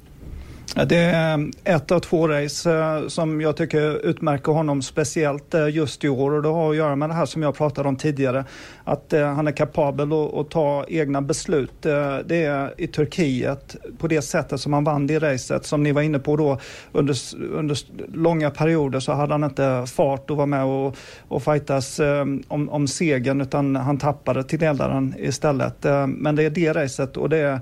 [0.76, 6.04] Det är ett av två race eh, som jag tycker utmärker honom speciellt eh, just
[6.04, 8.46] i år och det har att göra med det här som jag pratade om tidigare.
[8.84, 11.82] Att eh, han är kapabel att ta egna beslut.
[11.82, 15.66] Det är i Turkiet på det sättet som han vann det racet.
[15.66, 16.60] Som ni var inne på då
[16.92, 17.18] under,
[17.54, 17.78] under
[18.18, 20.98] långa perioder så hade han inte fart att vara med och,
[21.28, 22.00] och fightas
[22.48, 25.86] om, om segern utan han tappade till ledaren istället.
[26.08, 27.60] Men det är det racet och det är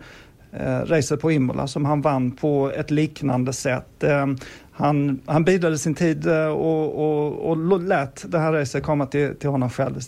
[0.52, 4.04] eh, racet på Imola som han vann på ett liknande sätt.
[4.04, 4.28] Eh,
[4.72, 9.36] han, han bidade sin tid eh, och, och, och lät det här racet komma till,
[9.36, 10.00] till honom själv.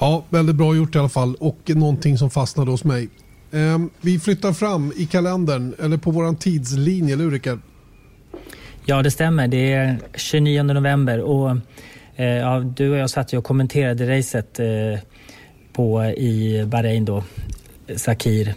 [0.00, 3.08] Ja, väldigt bra gjort i alla fall och någonting som fastnade hos mig.
[3.50, 7.58] Eh, vi flyttar fram i kalendern, eller på vår tidslinje, eller hur Rickard?
[8.84, 9.48] Ja, det stämmer.
[9.48, 11.50] Det är 29 november och
[12.16, 14.66] eh, ja, du och jag satt ju och kommenterade racet eh,
[15.72, 17.24] på, i Bahrain då,
[17.96, 18.54] Sakir.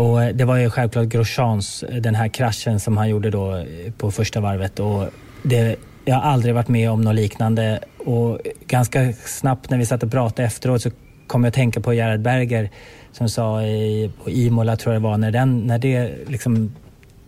[0.00, 3.56] Och eh, det var ju självklart Grosjeans, eh, den här kraschen som han gjorde då
[3.56, 4.80] eh, på första varvet.
[4.80, 5.04] Och
[5.42, 10.02] det, jag har aldrig varit med om något liknande och ganska snabbt när vi satt
[10.02, 10.90] och pratade efteråt så
[11.26, 12.70] kom jag att tänka på Gerhard Berger
[13.12, 16.74] som sa i, på Imola, tror jag det var, när den, när det liksom,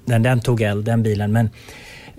[0.04, 1.32] när den tog eld, den bilen.
[1.32, 1.50] Men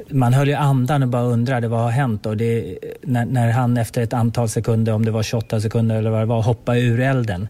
[0.09, 2.25] man höll ju andan och bara undrade vad har hänt?
[2.25, 6.09] Och det, när, när han efter ett antal sekunder, om det var 28 sekunder eller
[6.09, 7.47] vad det var, hoppade ur elden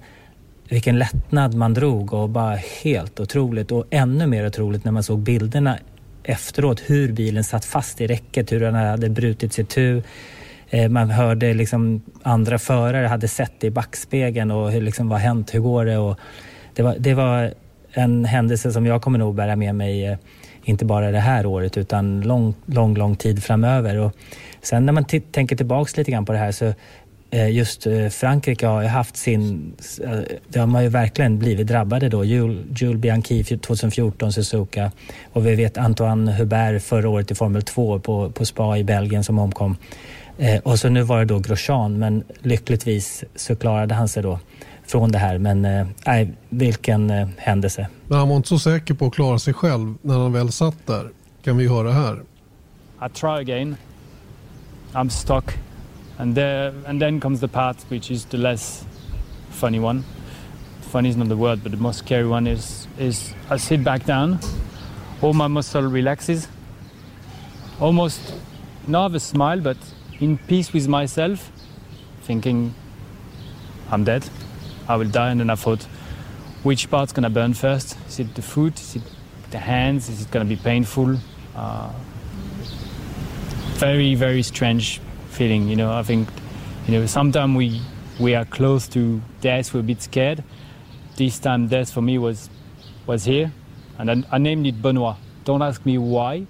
[0.74, 5.20] vilken lättnad man drog och bara helt otroligt och ännu mer otroligt när man såg
[5.20, 5.78] bilderna
[6.24, 10.04] efteråt hur bilen satt fast i räcket, hur den hade brutit sig tur.
[10.70, 15.20] Eh, man hörde liksom andra förare hade sett det i backspegeln och hur liksom, vad
[15.20, 15.98] hänt, hur går det?
[15.98, 16.20] Och
[16.74, 17.54] det, var, det var
[17.92, 20.18] en händelse som jag kommer nog bära med mig, eh,
[20.64, 23.98] inte bara det här året utan lång, lång, lång tid framöver.
[24.00, 24.16] Och
[24.62, 26.74] sen när man tänker tillbaks lite grann på det här så
[27.38, 29.74] just eh, Frankrike har ju haft sin...
[30.04, 32.26] Eh, de har ju verkligen blivit drabbade då.
[32.26, 34.92] Jules, Bianchi 2014, Suzuka
[35.34, 39.24] och vi vet Antoine Hubert förra året i Formel 2 på, på Spa i Belgien
[39.24, 39.78] som omkom.
[40.64, 44.40] och så nu var det då Grosjean men lyckligtvis så klarade han sig då
[44.88, 45.38] från det här.
[45.38, 45.62] Men
[46.06, 47.88] nej, vilken eh, händelse.
[48.08, 50.88] Men han var inte så säker på att klara sig själv när han väl satt
[50.88, 51.10] där.
[51.44, 52.22] Kan vi höra här.
[53.06, 53.76] I try again.
[54.94, 55.46] I'm stuck.
[56.20, 58.86] And there and then comes the part which is the less
[59.50, 60.04] funny one.
[60.82, 64.06] Funny is not the word, but the most scary one is is I sit back
[64.06, 64.40] down,
[65.22, 66.48] all my muscle relaxes,
[67.80, 68.34] almost
[68.88, 69.78] not have a smile, but
[70.20, 71.52] in peace with myself,
[72.22, 72.74] thinking
[73.90, 74.30] I'm dead,
[74.88, 75.84] I will die, and then I thought,
[76.64, 77.98] which part's gonna burn first?
[78.08, 78.80] Is it the foot?
[78.80, 79.04] Is it
[79.52, 80.10] the hands?
[80.10, 81.18] Is it gonna be painful?
[81.56, 81.92] Uh,
[83.76, 85.02] very very strange
[85.34, 85.68] feeling.
[85.68, 86.30] You know, I think
[86.88, 87.82] you know sometimes we
[88.20, 89.74] we are close to death.
[89.74, 90.44] We're a bit scared.
[91.16, 92.50] This time, death for me was
[93.06, 93.52] was here,
[93.98, 95.16] and I, I named it Benoit.
[95.44, 96.46] Don't ask me why.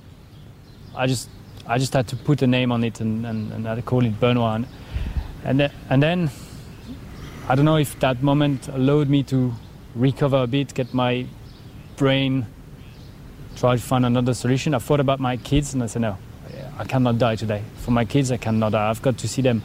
[0.95, 1.29] I just
[1.67, 4.19] I just had to put a name on it, and, and, and I call it
[4.19, 4.55] Benoit.
[4.55, 4.67] And
[5.43, 6.29] and th- and then
[7.49, 9.53] I don't know if that moment allowed me to
[9.95, 11.25] recover a bit, get my
[11.97, 12.45] brain,
[13.55, 14.73] try to find another solution.
[14.73, 16.17] I thought about my kids and I said, no,
[16.81, 17.61] I cannot die today.
[17.77, 18.77] For my kids, I cannot die.
[18.77, 19.61] I've got to see them.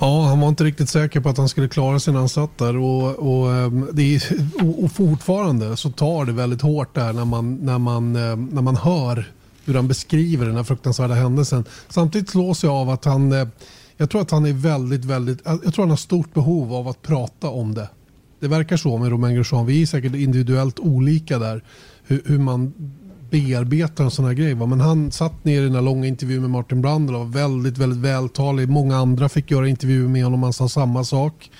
[0.00, 2.58] Ja, han var inte riktigt säker på att han skulle klara sig när han satt
[2.58, 2.76] där.
[2.76, 4.22] Och, och, ehm, det är,
[4.84, 8.76] och fortfarande så tar det väldigt hårt där när man, när, man, ehm, när man
[8.76, 9.32] hör
[9.64, 11.64] hur han beskriver den här fruktansvärda händelsen.
[11.88, 13.48] Samtidigt slås jag av att han, eh,
[13.96, 16.88] jag tror att han är väldigt, väldigt, eh, jag tror han har stort behov av
[16.88, 17.88] att prata om det.
[18.40, 19.66] Det verkar så med Romain Grosjean.
[19.66, 21.64] Vi är säkert individuellt olika där.
[22.06, 22.72] Hur, hur man
[23.30, 24.54] bearbeta en sån här grej.
[24.54, 27.78] Men han satt ner i den här långa intervjun med Martin Brandel och var väldigt,
[27.78, 28.68] väldigt vältalig.
[28.68, 30.42] Många andra fick göra intervjuer med honom.
[30.42, 31.50] Han sa samma sak.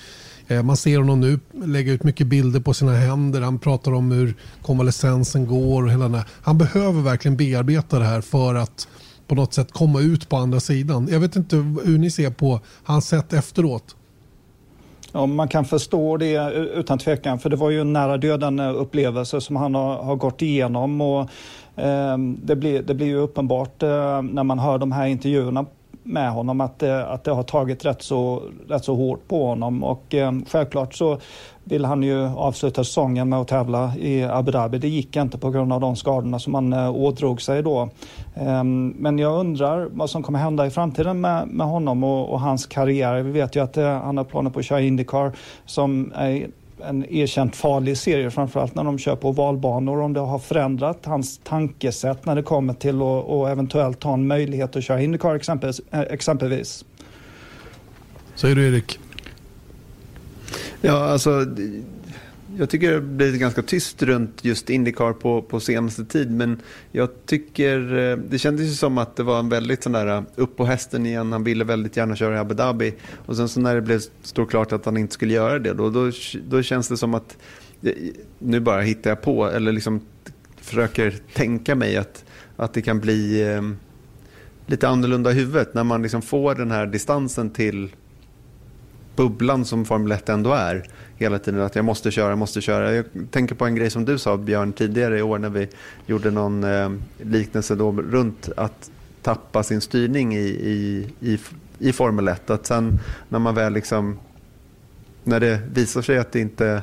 [0.47, 3.41] Eh, man ser honom nu lägga ut mycket bilder på sina händer.
[3.41, 5.83] Han pratar om hur konvalescensen går.
[5.83, 6.25] Och hela den här.
[6.41, 8.87] Han behöver verkligen bearbeta det här för att
[9.27, 11.07] på något sätt komma ut på andra sidan.
[11.11, 13.95] Jag vet inte hur ni ser på hans sätt efteråt.
[15.15, 19.41] Ja, man kan förstå det utan tvekan, för det var ju en nära döden upplevelse
[19.41, 21.01] som han har, har gått igenom.
[21.01, 21.29] Och,
[21.75, 25.65] eh, det, blir, det blir ju uppenbart eh, när man hör de här intervjuerna
[26.03, 29.83] med honom att det, att det har tagit rätt så, rätt så hårt på honom.
[29.83, 31.19] Och eh, självklart så
[31.63, 34.77] vill han ju avsluta säsongen med att tävla i Abu Dhabi.
[34.77, 37.89] Det gick inte på grund av de skadorna som han eh, ådrog sig då.
[38.35, 42.39] Eh, men jag undrar vad som kommer hända i framtiden med, med honom och, och
[42.39, 43.21] hans karriär.
[43.21, 45.31] Vi vet ju att eh, han har planer på att köra Indycar
[45.65, 46.47] som är
[46.83, 50.01] en erkänt farlig serie, framförallt när de kör på valbanor.
[50.01, 54.27] Om det har förändrat hans tankesätt när det kommer till att och eventuellt ha en
[54.27, 55.81] möjlighet att köra Indycar exempelvis.
[55.91, 56.85] eh, exempelvis.
[58.35, 58.99] Säger du Erik?
[60.81, 61.45] Ja, alltså
[62.57, 66.31] jag tycker det har blivit ganska tyst runt just Indycar på, på senaste tid.
[66.31, 70.07] Men jag tycker, eh, det kändes ju som att det var en väldigt sån där
[70.07, 71.31] eh, upp på hästen igen.
[71.31, 72.93] Han ville väldigt gärna köra i Abu Dhabi.
[73.25, 75.89] Och sen så när det blev stod klart att han inte skulle göra det, då,
[75.89, 76.11] då,
[76.47, 77.37] då känns det som att,
[77.81, 77.93] eh,
[78.39, 80.01] nu bara hittar jag på, eller liksom
[80.57, 82.25] försöker tänka mig att,
[82.55, 83.61] att det kan bli eh,
[84.65, 85.73] lite annorlunda i huvudet.
[85.73, 87.89] När man liksom får den här distansen till
[89.15, 90.87] bubblan som Formel 1 ändå är
[91.17, 91.61] hela tiden.
[91.61, 92.93] Att jag måste köra, jag måste köra.
[92.93, 95.67] Jag tänker på en grej som du sa Björn tidigare i år när vi
[96.05, 98.91] gjorde någon eh, liknelse då runt att
[99.21, 101.39] tappa sin styrning i, i, i,
[101.79, 102.49] i Formel 1.
[102.49, 102.99] Att sen
[103.29, 104.19] när man väl liksom,
[105.23, 106.81] när det visar sig att det inte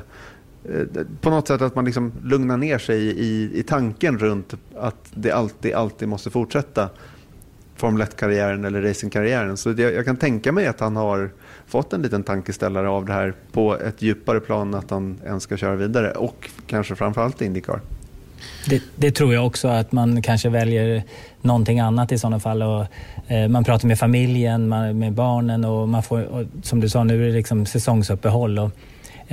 [0.63, 5.11] eh, på något sätt att man liksom lugnar ner sig i, i tanken runt att
[5.13, 6.89] det alltid, alltid måste fortsätta
[7.75, 9.57] Formel 1-karriären eller racingkarriären.
[9.57, 11.31] Så jag, jag, kan tänka mig att han har
[11.73, 15.57] fått en liten tankeställare av det här på ett djupare plan att han ens ska
[15.57, 17.81] köra vidare och kanske framförallt Indycar.
[18.69, 21.03] Det, det, tror jag också, att man kanske väljer
[21.41, 22.63] någonting annat i sådana fall.
[22.63, 22.85] Och,
[23.27, 27.03] eh, man pratar med familjen, man, med barnen och man får, och, som du sa,
[27.03, 28.71] nu är det liksom säsongsuppehåll och,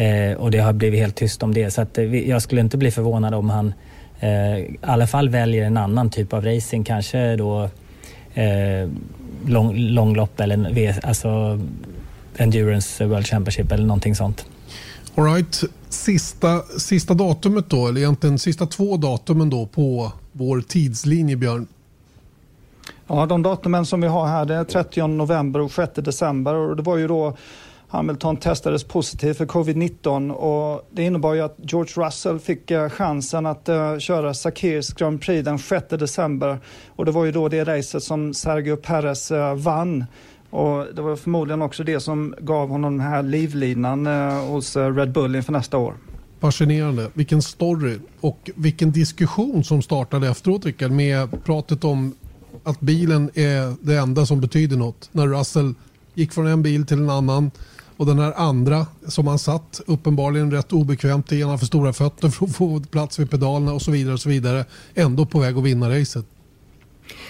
[0.01, 1.71] eh, och det har blivit helt tyst om det.
[1.71, 3.73] Så att, eh, jag skulle inte bli förvånad om han
[4.21, 7.71] eh, i alla fall väljer en annan typ av racing, kanske då
[8.35, 8.89] eh,
[9.47, 11.61] lång, långlopp eller alltså
[12.37, 14.47] Endurance World Championship eller någonting sånt.
[15.15, 15.65] All right.
[15.89, 21.67] sista, sista datumet då, eller egentligen sista två datumen då på vår tidslinje Björn.
[23.07, 26.77] Ja, de datumen som vi har här det är 30 november och 6 december och
[26.77, 27.37] det var ju då
[27.89, 33.47] Hamilton testades positivt för covid-19 och det innebar ju att George Russell fick eh, chansen
[33.47, 36.59] att uh, köra Sakirs Grand Prix den 6 december
[36.97, 40.05] och det var ju då det racet som Sergio Perez uh, vann.
[40.51, 45.13] Och det var förmodligen också det som gav honom den här livlinan uh, hos Red
[45.13, 45.95] Bull inför nästa år.
[46.41, 47.11] Fascinerande.
[47.15, 52.15] Vilken story och vilken diskussion som startade efteråt Rickard med pratet om
[52.65, 55.09] att bilen är det enda som betyder något.
[55.13, 55.75] När Russell
[56.15, 57.51] gick från en bil till en annan
[57.97, 62.29] och den här andra som han satt uppenbarligen rätt obekvämt i, han för stora fötter
[62.29, 64.65] för att få plats vid pedalerna och så vidare och så vidare.
[64.95, 66.27] Ändå på väg att vinna racet.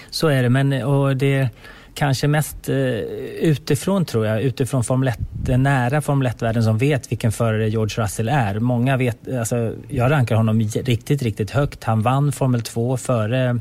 [0.09, 1.49] Så är det, men och det
[1.93, 7.11] kanske mest eh, utifrån tror jag, utifrån Formel 1, den nära Formel 1-världen som vet
[7.11, 8.59] vilken förare George Russell är.
[8.59, 11.83] Många vet, alltså, jag rankar honom riktigt, riktigt högt.
[11.83, 13.59] Han vann Formel 2 före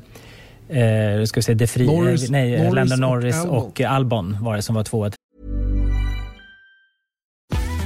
[0.69, 4.57] eh, ska vi säga, De Vries, Norris, nej, Norris Lando Norris och, och Albon var
[4.57, 5.11] det som var tvåa.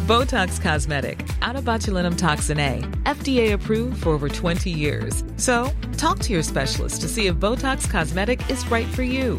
[0.06, 5.24] Botox Cosmetic, out of botulinum toxin A, FDA approved for over 20 years.
[5.36, 9.38] So, talk to your specialist to see if Botox Cosmetic is right for you.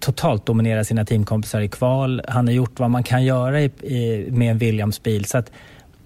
[0.00, 2.22] totalt dominerat sina teamkompisar i kval.
[2.28, 5.24] Han har gjort vad man kan göra i, i, med en Williams-bil.
[5.24, 5.50] Så att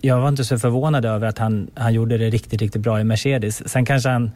[0.01, 3.05] jag var inte så förvånad över att han, han gjorde det riktigt, riktigt bra i
[3.05, 3.69] Mercedes.
[3.69, 4.31] Sen kanske han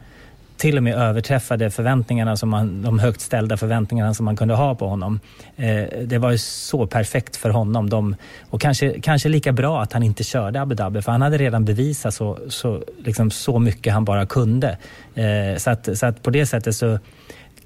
[0.57, 4.75] till och med överträffade förväntningarna som man, de högt ställda förväntningarna som man kunde ha
[4.75, 5.19] på honom.
[5.55, 7.89] Eh, det var ju så perfekt för honom.
[7.89, 8.15] De,
[8.49, 11.65] och kanske, kanske lika bra att han inte körde Abu Dhabi för han hade redan
[11.65, 14.77] bevisat så, så, liksom så mycket han bara kunde.
[15.15, 16.99] Eh, så, att, så att på det sättet så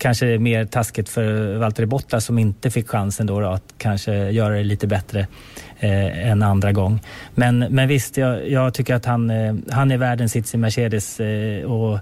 [0.02, 4.30] kanske det mer taskigt för Valtteri Bottas som inte fick chansen då, då att kanske
[4.30, 5.28] göra det lite bättre
[5.80, 7.00] eh, en andra gång.
[7.36, 10.58] Men, men visst, jag, jag tycker att han, eh, han är värd en sits i
[10.58, 12.00] Mercedes eh, och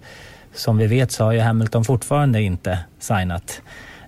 [0.53, 3.61] som vi vet så har ju Hamilton fortfarande inte signat.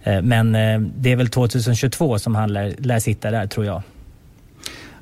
[0.03, 3.81] Eh, men eh, det är väl 2022 som han lär, lär sitta där tror jag.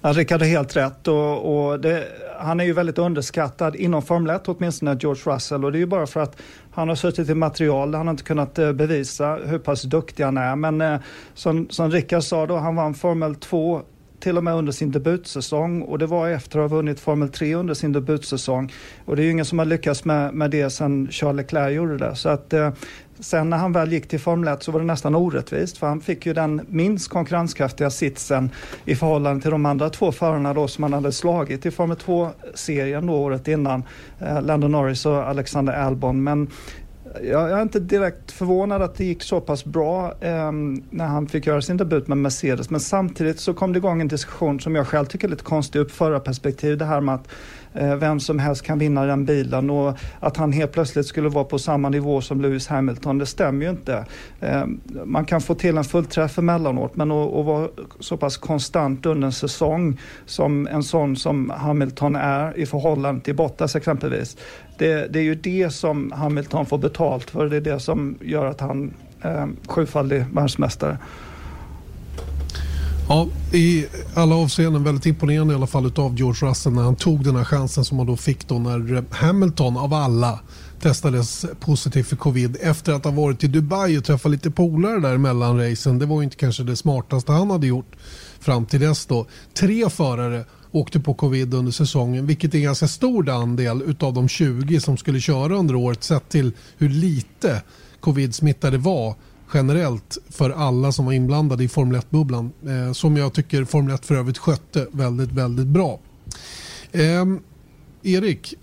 [0.01, 2.07] Ja, Rickard har helt rätt och, och det,
[2.39, 5.85] han är ju väldigt underskattad inom Formel 1, åtminstone George Russell och det är ju
[5.85, 6.41] bara för att
[6.71, 10.37] han har suttit i material, han har inte kunnat eh, bevisa hur pass duktig han
[10.37, 10.55] är.
[10.55, 10.99] Men eh,
[11.33, 13.81] som, som Rickard sa då, han vann Formel 2
[14.19, 17.55] till och med under sin debutsäsong och det var efter att ha vunnit Formel 3
[17.55, 18.73] under sin debutsäsong.
[19.05, 21.97] Och det är ju ingen som har lyckats med, med det sen Charles Leclerc gjorde
[21.97, 22.15] det.
[22.15, 22.71] Så att eh,
[23.19, 26.01] sen när han väl gick till Formel 1 så var det nästan orättvist för han
[26.01, 28.49] fick ju den minst konkurrenskraftiga sitsen
[28.85, 33.07] i förhållande till de andra två förarna då som han hade slagit i Formel 2-serien
[33.07, 33.83] då året innan,
[34.19, 36.23] eh, Lando Norris och Alexander Albon.
[36.23, 36.47] Men
[37.23, 40.51] jag, är inte direkt förvånad att det gick så pass bra eh,
[40.89, 42.69] när han fick göra sin debut med Mercedes.
[42.69, 45.79] Men samtidigt så kom det igång en diskussion som jag själv tycker är lite konstig
[45.79, 46.77] ur förra perspektiv.
[46.77, 47.27] Det här med att
[47.73, 51.43] Eh, vem som helst kan vinna den bilen och att han helt plötsligt skulle vara
[51.43, 53.17] på samma nivå som Lewis Hamilton.
[53.17, 54.05] Det stämmer ju inte.
[54.39, 54.65] Eh,
[55.05, 57.67] man kan få till en fullträff emellanåt men att, vara
[57.99, 63.35] så pass konstant under en säsong som en sån som Hamilton är i förhållande till
[63.35, 64.37] Bottas exempelvis
[64.77, 67.49] det, det, är ju det som Hamilton får betalt för.
[67.49, 70.97] Det är det som gör att han eh, är sjufaldig världsmästare.
[73.11, 77.23] Ja, i alla avseenden väldigt imponerande i alla fall utav George Russell när han tog
[77.23, 80.39] den här chansen som han då fick då när eh, Hamilton av alla
[80.81, 85.17] testades positivt för covid efter att ha varit i Dubai och träffat lite polare där
[85.17, 85.99] mellan racen.
[85.99, 87.95] Det var ju inte kanske det smartaste han hade gjort
[88.39, 89.25] fram till dess då.
[89.53, 94.27] Tre förare åkte på covid under säsongen vilket är en ganska stor andel utav de
[94.27, 97.61] 20 som skulle köra under året sett till hur lite
[98.01, 99.15] covid-smittade var
[99.53, 104.05] generellt för alla som var inblandade i Formel 1-bubblan eh, som jag tycker Formel 1
[104.05, 105.99] för övrigt skötte väldigt, väldigt bra.
[106.91, 107.25] Eh,
[108.03, 108.55] Erik?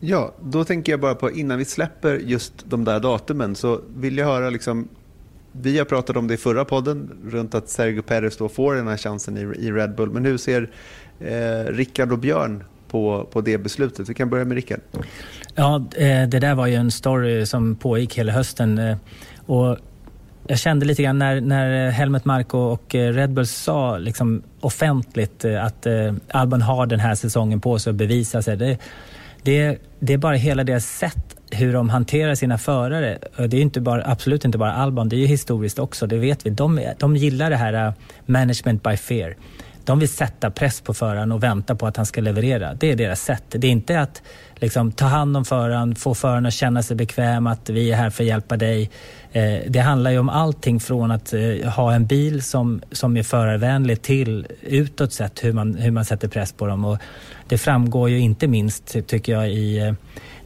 [0.00, 4.18] Ja, då tänker jag bara på innan vi släpper just de där datumen så vill
[4.18, 4.88] jag höra liksom
[5.52, 8.88] vi har pratat om det i förra podden runt att Sergio Perez då får den
[8.88, 10.10] här chansen i, i Red Bull.
[10.10, 10.70] Men hur ser
[11.20, 14.08] eh, Rickard och Björn på, på det beslutet?
[14.08, 14.80] Vi kan börja med Rickard.
[15.54, 18.78] Ja, eh, det där var ju en story som pågick hela hösten.
[18.78, 18.96] Eh,
[19.46, 19.76] och
[20.50, 24.42] jag kände lite grann när, när eh, Helmut Marko och eh, Red Bull sa liksom
[24.60, 25.86] offentligt eh, att
[26.30, 28.56] Albon har den här säsongen på sig att bevisa sig.
[28.56, 28.78] Det,
[29.42, 33.18] det, det är bara hela deras sätt hur de hanterar sina förare.
[33.36, 36.46] Det är inte bara, absolut inte bara Albon, det är ju historiskt också, det vet
[36.46, 36.50] vi.
[36.50, 37.92] De, de gillar det här
[38.26, 39.36] management by fear.
[39.84, 42.74] De vill sätta press på föraren och vänta på att han ska leverera.
[42.74, 43.44] Det är deras sätt.
[43.48, 44.22] Det är inte att
[44.54, 48.10] liksom, ta hand om föraren, få föraren att känna sig bekväm, att vi är här
[48.10, 48.90] för att hjälpa dig.
[49.32, 53.22] Eh, det handlar ju om allting från att eh, ha en bil som, som är
[53.22, 56.84] förarvänlig till utåt sett hur man, hur man sätter press på dem.
[56.84, 56.98] Och
[57.48, 59.92] det framgår ju inte minst, tycker jag, i eh,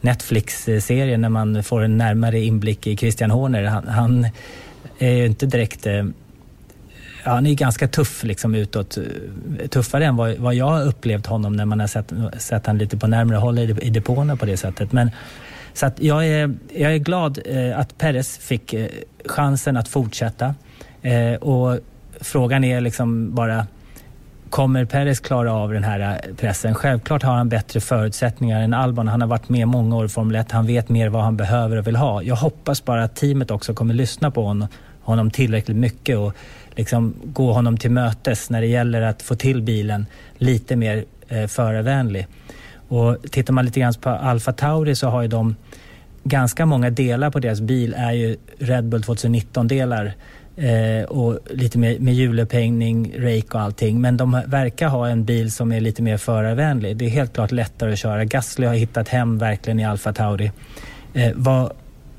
[0.01, 3.65] Netflix-serien när man får en närmare inblick i Christian Horner.
[3.65, 4.29] Han, han
[4.99, 6.05] är ju inte direkt eh,
[7.25, 8.99] han är ganska tuff liksom utåt.
[9.71, 12.97] Tuffare än vad, vad jag har upplevt honom när man har sett, sett han lite
[12.97, 14.93] på närmare håll i, i depåerna på det sättet.
[14.93, 15.11] Men,
[15.75, 18.87] så att jag, är, jag är glad eh, att Perez fick eh,
[19.25, 20.55] chansen att fortsätta.
[21.03, 21.79] Eh, och
[22.21, 23.67] frågan är liksom bara,
[24.51, 26.75] kommer Perez klara av den här eh, pressen?
[26.75, 29.09] Självklart har han bättre förutsättningar än Albon.
[29.09, 30.53] Han har varit med många år i Formel 1.
[30.53, 32.23] Han vet mer vad han behöver och vill ha.
[32.23, 34.69] Jag hoppas bara att teamet också kommer lyssna på honom,
[35.01, 36.35] honom tillräckligt mycket och
[36.77, 40.07] liksom gå honom till mötes när det gäller att få till bilen
[40.39, 42.27] lite mer eh, förarvänlig.
[42.89, 45.57] Och tittar man lite grann på Alfa Tauri så har ju de
[46.25, 50.15] ganska många delar på deras bil är ju Red Bull 2019-delar
[50.57, 54.01] eh, och lite mer med hjulupphängning, rake och allting.
[54.01, 56.97] Men de verkar ha en bil som är lite mer förarvänlig.
[56.97, 58.25] Det är helt klart lättare att köra.
[58.25, 60.51] Gasly har hittat hem verkligen i Alfa Tauri.
[61.15, 61.73] Eh, vad,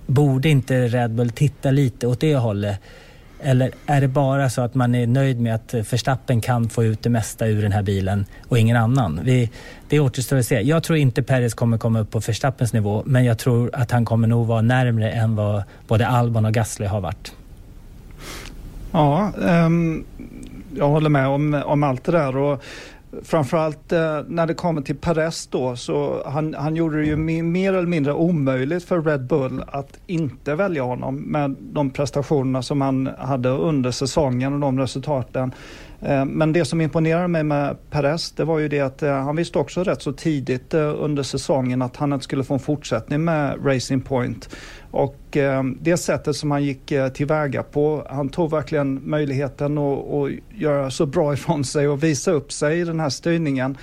[0.07, 2.79] borde inte Red Bull titta lite åt det hållet?
[3.45, 7.03] Eller är det bara så att man är nöjd med att Verstappen kan få ut
[7.03, 9.19] det mesta ur den här bilen och ingen annan?
[9.23, 9.51] Vi,
[9.89, 10.61] det återstår att se.
[10.61, 14.05] Jag tror inte Perez kommer komma upp på Verstappens nivå men jag tror att han
[14.05, 17.33] kommer nog vara närmre än vad både Albon och Gasly har varit.
[18.91, 20.05] Ja, um,
[20.75, 22.37] jag håller med om, om allt det där.
[22.37, 22.63] Och
[23.23, 27.73] framförallt eh, när det kommer till Perez då, så han, han gjorde det ju mer
[27.73, 33.09] eller mindre omöjligt för Red Bull att inte välja honom med de prestationerna som han
[33.17, 35.51] hade under säsongen och de resultaten.
[36.05, 39.35] Eh, men det som imponerade mig med Perez, det var ju det att eh, han
[39.35, 43.23] visste också rätt så tidigt eh, under säsongen att han inte skulle få en fortsättning
[43.23, 44.49] med Racing Point.
[44.91, 45.37] Och
[45.79, 51.05] det sättet som han gick tillväga på, han tog verkligen möjligheten att, att göra så
[51.05, 53.77] bra ifrån sig och visa upp sig i den här styrningen.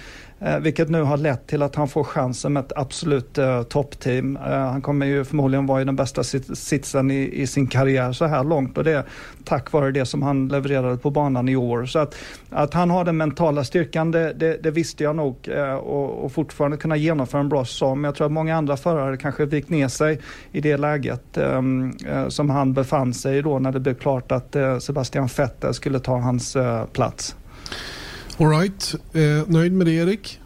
[0.45, 4.37] Eh, vilket nu har lett till att han får chansen med ett absolut eh, toppteam.
[4.37, 8.13] Eh, han kommer ju förmodligen vara i den bästa sit sitsen i, i, sin karriär
[8.13, 9.05] så här långt och det är
[9.45, 11.87] tack vare det som han levererade på banan i år.
[11.87, 12.15] Så att,
[12.51, 16.33] att han har den mentala styrkan, det, det, det visste jag nog eh, och, och,
[16.33, 18.01] fortfarande kunna genomföra en bra säsong.
[18.01, 20.21] Men jag tror att många andra förare kanske vikt ner sig
[20.53, 24.33] i det läget ehm, eh, som han befann sig i då när det blev klart
[24.33, 26.57] att eh, Sebastian Vettel skulle ta hans
[26.93, 27.37] plats.
[28.39, 30.41] Alright, eh, nöjd med det Erik?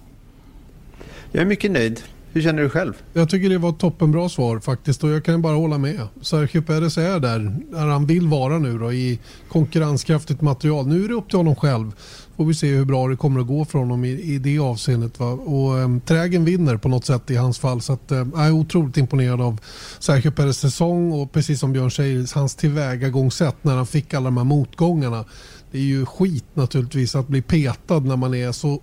[1.33, 2.03] Jag är mycket nöjd.
[2.33, 2.93] Hur känner du själv?
[3.13, 6.01] Jag tycker det var ett toppenbra svar faktiskt och jag kan bara hålla med.
[6.23, 9.19] Sergio Perez är där, där han vill vara nu då i
[9.49, 10.87] konkurrenskraftigt material.
[10.87, 11.93] Nu är det upp till honom själv.
[12.37, 15.21] Får vi se hur bra det kommer att gå för honom i, i det avseendet.
[15.21, 15.27] Va?
[15.27, 17.81] Och äm, trägen vinner på något sätt i hans fall.
[17.81, 19.61] Så att, äm, jag är otroligt imponerad av
[19.99, 24.37] Sergio Perez säsong och precis som Björn säger, hans tillvägagångssätt när han fick alla de
[24.37, 25.25] här motgångarna
[25.71, 28.81] det är ju skit naturligtvis att bli petad när man är så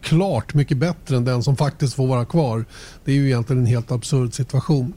[0.00, 2.64] klart mycket bättre än den som faktiskt får vara kvar.
[3.04, 4.92] Det är ju egentligen en helt absurd situation.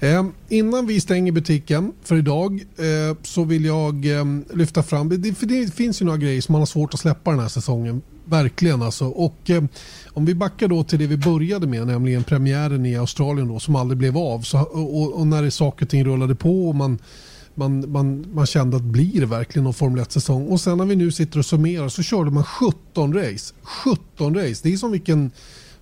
[0.00, 5.34] Eh, innan vi stänger butiken för idag eh, så vill jag eh, lyfta fram, det,
[5.34, 8.02] för det finns ju några grejer som man har svårt att släppa den här säsongen.
[8.24, 9.06] Verkligen alltså.
[9.06, 9.64] Och eh,
[10.06, 13.76] om vi backar då till det vi började med, nämligen premiären i Australien då, som
[13.76, 14.40] aldrig blev av.
[14.40, 16.98] Så, och, och när det saker och ting rullade på och man
[17.54, 20.48] man, man, man kände att blir det verkligen någon Formel 1-säsong?
[20.48, 23.54] Och sen när vi nu sitter och summerar så körde man 17 race.
[23.62, 24.60] 17 race.
[24.62, 25.30] Det är som vilken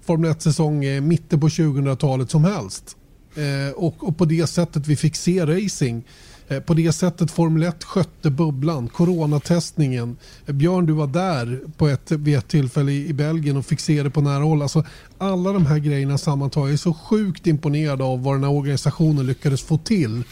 [0.01, 2.97] Formel 1-säsong i mitten på 2000-talet som helst.
[3.35, 6.05] Eh, och, och, på det sättet vi fick se racing.
[6.49, 10.17] Eh, på det sättet Formel 1 skötte bubblan, coronatestningen.
[10.47, 13.81] Eh, Björn, du var där på ett, vid ett tillfälle i, i Belgien och fick
[13.81, 14.63] se det på nära håll.
[14.63, 14.85] Alltså,
[15.19, 16.69] alla de här grejerna sammantaget.
[16.69, 20.23] Jag är så sjukt imponerad av vad den här organisationen lyckades få till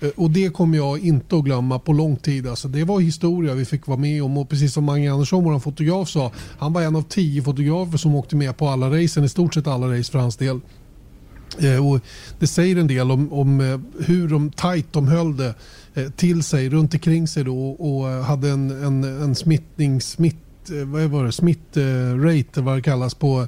[0.00, 2.46] Eh, och det kommer jag inte att glömma på lång tid.
[2.46, 5.58] Alltså, det var historia vi fick vara med om och precis som Mange Andersson, vår
[5.58, 9.28] fotograf sa, han var en av tio fotografer som åkte med på alla racen, i
[9.28, 10.60] stort sett alla race för hans del.
[11.58, 12.00] Eh, och
[12.38, 15.54] det säger en del om, om eh, hur de tajt de höll det
[16.16, 20.36] till sig, runt omkring sig då och hade en, en, en smittning, smitt,
[20.70, 23.46] Eh, vad var det, smitt eh, rate vad det kallas på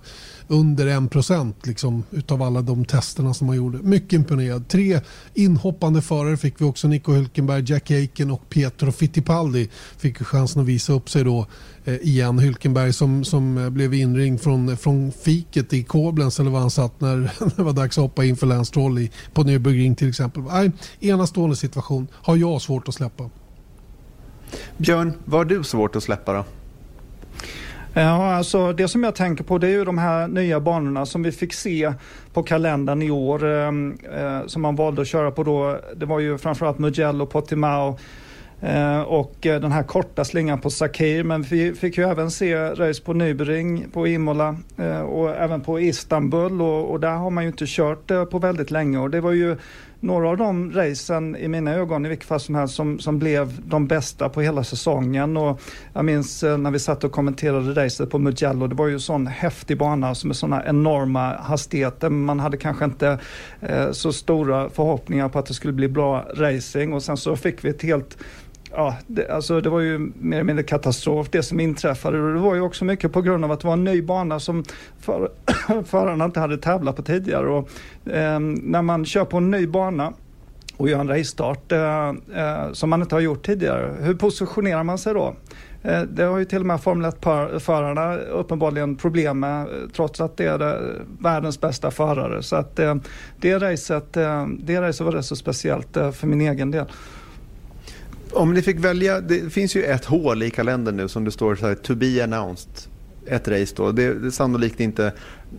[0.48, 3.78] under 1% liksom, utav alla de testerna som man gjorde.
[3.78, 4.68] Mycket imponerad.
[4.68, 5.00] Tre
[5.34, 6.88] inhoppande förare fick vi också.
[6.88, 11.46] Nico Hülkenberg, Jack Aiken och Pietro Fittipaldi fick chansen att visa upp sig då
[11.84, 12.40] eh, igen.
[12.40, 17.00] Hülkenberg som, som eh, blev inringd från, från fiket i Koblenz eller var han satt
[17.00, 20.42] när, när det var dags att hoppa in för Lance Stroll på Nürburgring till exempel.
[20.42, 20.70] Nej,
[21.00, 22.08] enastående situation.
[22.12, 23.30] Har jag svårt att släppa.
[24.76, 26.44] Björn, vad har du svårt att släppa då?
[27.94, 31.22] Ja, alltså det som jag tänker på det är ju de här nya banorna som
[31.22, 31.92] vi fick se
[32.32, 35.78] på kalendern i år ehm, eh, som man valde att köra på då.
[35.96, 37.98] Det var ju framförallt Mugello, Portimao
[38.60, 41.24] eh, och eh, den här korta slingan på Sakir.
[41.24, 45.80] Men vi fick ju även se race på Nybring på Imola eh, och även på
[45.80, 49.20] Istanbul och, och, där har man ju inte kört eh, på väldigt länge och det
[49.20, 49.56] var ju
[50.02, 53.60] några av de racen i mina ögon i vilket fall som helst som, som blev
[53.68, 55.36] de bästa på hela säsongen.
[55.36, 55.60] Och
[55.92, 58.66] jag minns eh, när vi satt och kommenterade racet på Mugello.
[58.66, 62.10] Det var ju en sån häftig bana med sådana enorma hastigheter.
[62.10, 63.18] Man hade kanske inte
[63.60, 67.64] eh, så stora förhoppningar på att det skulle bli bra racing och sen så fick
[67.64, 68.18] vi ett helt
[68.74, 72.20] ja, det, alltså det var ju mer eller mindre katastrof det som inträffade.
[72.20, 74.40] Och det var ju också mycket på grund av att det var en ny bana
[74.40, 74.64] som
[75.00, 75.30] för,
[75.84, 77.48] förarna inte hade tävlat på tidigare.
[77.48, 77.68] Och,
[78.10, 80.12] eh, när man kör på en ny bana
[80.76, 84.98] och gör en racestart eh, eh, som man inte har gjort tidigare, hur positionerar man
[84.98, 85.34] sig då?
[85.82, 90.46] Eh, det har ju till och med Formel 1-förarna uppenbarligen problem med trots att det
[90.46, 90.80] är det,
[91.18, 92.42] världens bästa förare.
[92.42, 92.94] Så att eh,
[93.40, 96.86] det, racet, eh, det racet var rätt så speciellt för min egen del.
[98.32, 101.56] Om ni fick välja, det finns ju ett hål i kalendern nu som det står
[101.56, 102.70] så här, to be announced.
[103.26, 103.92] Ett race då.
[103.92, 105.12] Det, är sannolikt inte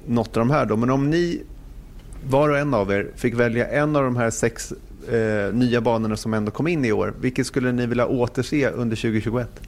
[0.07, 0.77] något av de här då.
[0.77, 1.43] Men om ni,
[2.29, 4.73] var och en av er, fick välja en av de här sex
[5.11, 7.13] eh, nya banorna som ändå kom in i år.
[7.21, 9.61] Vilket skulle ni vilja återse under 2021?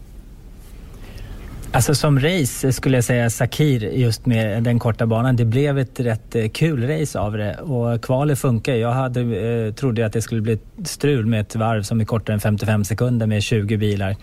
[1.75, 5.35] Alltså som race skulle jag säga Sakir just med den korta banan.
[5.35, 8.73] Det blev ett rätt eh, kul race av det och kvalet funkar.
[8.73, 12.33] Jag hade, eh, trodde att det skulle bli strul med ett varv som är kortare
[12.33, 14.15] än 55 sekunder med 20 bilar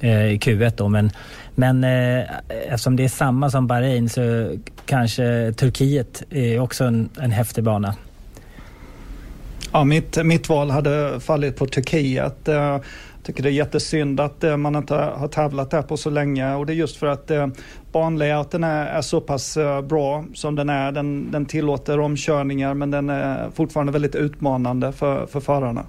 [0.00, 0.88] eh, i Q1 då.
[0.88, 1.10] Men,
[1.54, 4.56] men eh, eftersom det är samma som Bahrain så
[4.86, 7.94] kanske Turkiet är också en, en häftig bana.
[9.72, 12.48] Ja, mitt, mitt val hade fallit på Turkiet.
[12.48, 12.78] Eh,
[13.30, 16.54] jag tycker det är jättesynd att eh, man inte har tävlat där på så länge
[16.54, 17.46] och det är just för att eh,
[17.92, 20.92] banlayouten är, är så pass eh, bra som den är.
[20.92, 25.84] Den, den tillåter omkörningar men den är fortfarande väldigt utmanande för, för förarna.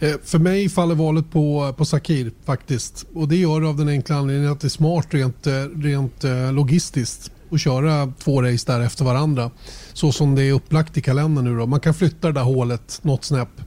[0.00, 3.06] Eh, för mig faller valet på, på Sakir faktiskt.
[3.14, 6.24] Och det gör det av den enkla anledningen att det är smart rent, eh, rent
[6.24, 9.50] eh, logistiskt att köra två race där efter varandra.
[9.92, 11.56] Så som det är upplagt i kalendern nu.
[11.58, 11.66] Då.
[11.66, 13.60] Man kan flytta det där hålet något snäpp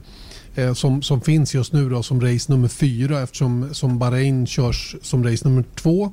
[0.54, 4.96] eh, som, som finns just nu då, som race nummer fyra eftersom som Bahrain körs
[5.02, 6.12] som race nummer två.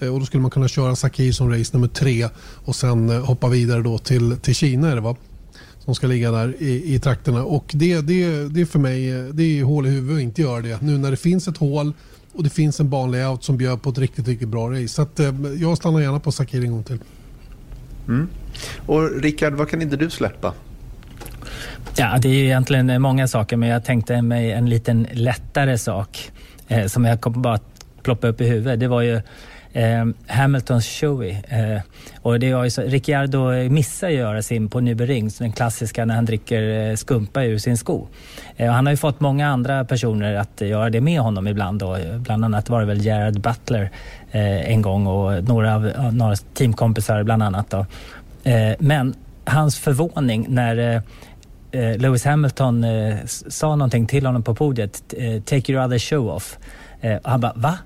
[0.00, 2.28] Eh, och då skulle man kunna köra Sakir som race nummer tre
[2.64, 5.16] och sen eh, hoppa vidare då till, till Kina är det va?
[5.78, 7.44] Som ska ligga där i, i trakterna.
[7.44, 10.60] Och det, det, det för mig eh, det är hål i huvudet att inte göra
[10.60, 10.82] det.
[10.82, 11.92] Nu när det finns ett hål
[12.32, 14.88] och det finns en banlayout som bjöd på ett riktigt, riktigt bra race.
[14.88, 16.98] Så att, eh, jag stannar gärna på Sakir en gång till.
[18.08, 18.28] Mm.
[18.86, 20.54] Och Rickard, vad kan inte du släppa?
[21.96, 26.30] Ja, det är egentligen många saker, men jag tänkte mig en liten lättare sak
[26.68, 27.58] eh, som jag kom bara
[28.02, 28.80] ploppa upp i huvudet.
[28.80, 29.20] Det var ju
[29.72, 31.42] eh, Hamiltons Chewie.
[31.48, 31.80] Eh,
[32.22, 36.14] och det var ju så, Ricciardo missar ju göra sin på Nürburgring, den klassiska när
[36.14, 38.08] han dricker eh, skumpa ur sin sko.
[38.56, 41.80] Eh, han har ju fått många andra personer att göra det med honom ibland.
[41.80, 41.96] Då.
[41.96, 43.90] Eh, bland annat var det väl Gerard Butler
[44.30, 47.70] eh, en gång och några, av, några teamkompisar bland annat.
[47.70, 47.86] Då.
[48.44, 49.14] Eh, men
[49.44, 51.02] hans förvåning när eh,
[51.72, 52.86] Lewis Hamilton
[53.26, 55.02] sa någonting till honom på podiet,
[55.44, 56.58] “Take your other show off”.
[57.22, 57.78] och han bara “Va?”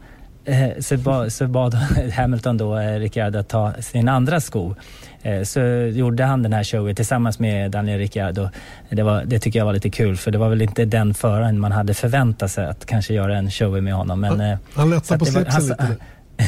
[0.44, 1.74] Eh, så, bad, så bad
[2.14, 4.74] Hamilton då eh, Ricciardo att ta sin andra sko.
[5.22, 5.60] Eh, så
[5.92, 8.48] gjorde han den här showen tillsammans med Daniel Ricciardo.
[8.90, 11.60] Det, var, det tycker jag var lite kul för det var väl inte den föraren
[11.60, 14.20] man hade förväntat sig att kanske göra en show med honom.
[14.20, 15.96] Men, han han lättade på slipsen lite.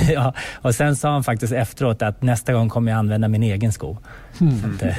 [0.15, 3.73] ja, och sen sa han faktiskt efteråt att nästa gång kommer jag använda min egen
[3.73, 3.97] sko.
[4.41, 4.77] Mm.
[4.79, 4.97] Det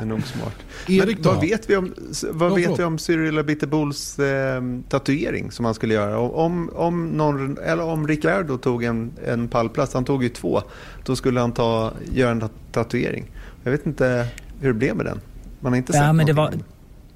[0.00, 0.54] är nog smart.
[0.88, 1.94] Erik vad vet vi om,
[2.30, 6.18] vad vet vi om Cyril Abitebols eh, tatuering som han skulle göra?
[6.18, 10.62] Om, om, någon, eller om Ricciardo tog en, en pallplats, han tog ju två,
[11.04, 13.30] då skulle han ta, göra en tatuering.
[13.62, 14.26] Jag vet inte
[14.60, 15.20] hur det blev med den.
[15.60, 16.52] Man har inte sett ja, men det var,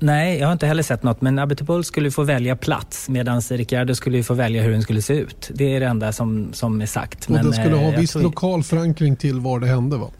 [0.02, 1.20] Nej, jag har inte heller sett något.
[1.20, 5.14] Men Abiteboul skulle få välja plats medan Ricciardo skulle få välja hur den skulle se
[5.14, 5.50] ut.
[5.54, 7.24] Det är det enda som, som är sagt.
[7.24, 8.22] Och men, den skulle ha eh, viss tror...
[8.22, 10.10] lokal förankring till var det hände va?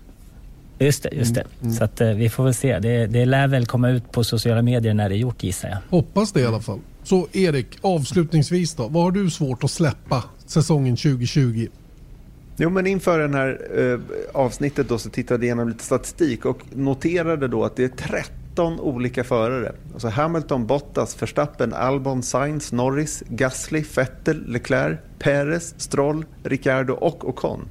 [0.79, 1.41] Just det, just det.
[1.41, 1.73] Mm, mm.
[1.73, 2.79] Så att, eh, vi får väl se.
[2.79, 5.79] Det, det lär väl komma ut på sociala medier när det är gjort gissar jag.
[5.91, 6.79] Hoppas det i alla fall.
[7.03, 8.89] Så Erik, avslutningsvis då.
[8.89, 11.69] Vad har du svårt att släppa säsongen 2020?
[12.57, 14.01] Jo, men inför det här eh,
[14.33, 18.40] avsnittet då så tittade jag igenom lite statistik och noterade då att det är 30
[18.51, 19.73] 13 olika förare.
[19.93, 27.69] Alltså Hamilton, Bottas, Verstappen, Albon, Sainz, Norris, Gasly, Vettel, Leclerc, Perez, Stroll, Ricciardo och Ocon.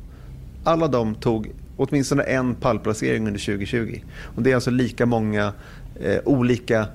[0.63, 4.01] Alla de tog åtminstone en pallplacering under 2020.
[4.35, 5.53] Och det är alltså lika många
[6.01, 6.85] eh, olika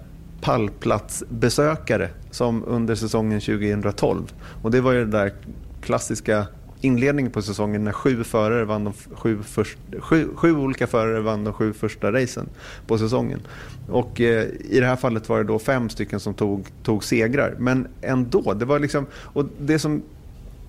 [0.40, 4.32] pallplatsbesökare som under säsongen 2012.
[4.62, 5.32] Och det var ju det där
[5.80, 6.46] klassiska
[6.84, 11.44] inledningen på säsongen när sju, förare vann de sju, först, sju, sju olika förare vann
[11.44, 12.48] de sju första racen
[12.86, 13.40] på säsongen.
[13.88, 17.54] Och eh, i det här fallet var det då fem stycken som tog, tog segrar.
[17.58, 20.02] Men ändå, det var liksom, och det som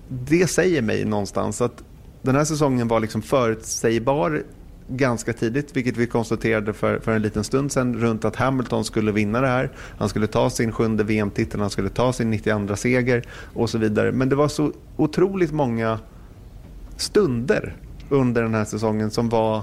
[0.08, 1.82] det säger mig någonstans att
[2.22, 4.42] den här säsongen var liksom förutsägbar
[4.88, 9.12] ganska tidigt, vilket vi konstaterade för, för en liten stund sedan, runt att Hamilton skulle
[9.12, 9.70] vinna det här.
[9.98, 13.22] Han skulle ta sin sjunde VM-titel, han skulle ta sin 92 seger
[13.54, 14.12] och så vidare.
[14.12, 15.98] Men det var så otroligt många
[16.96, 17.76] stunder
[18.08, 19.62] under den här säsongen som var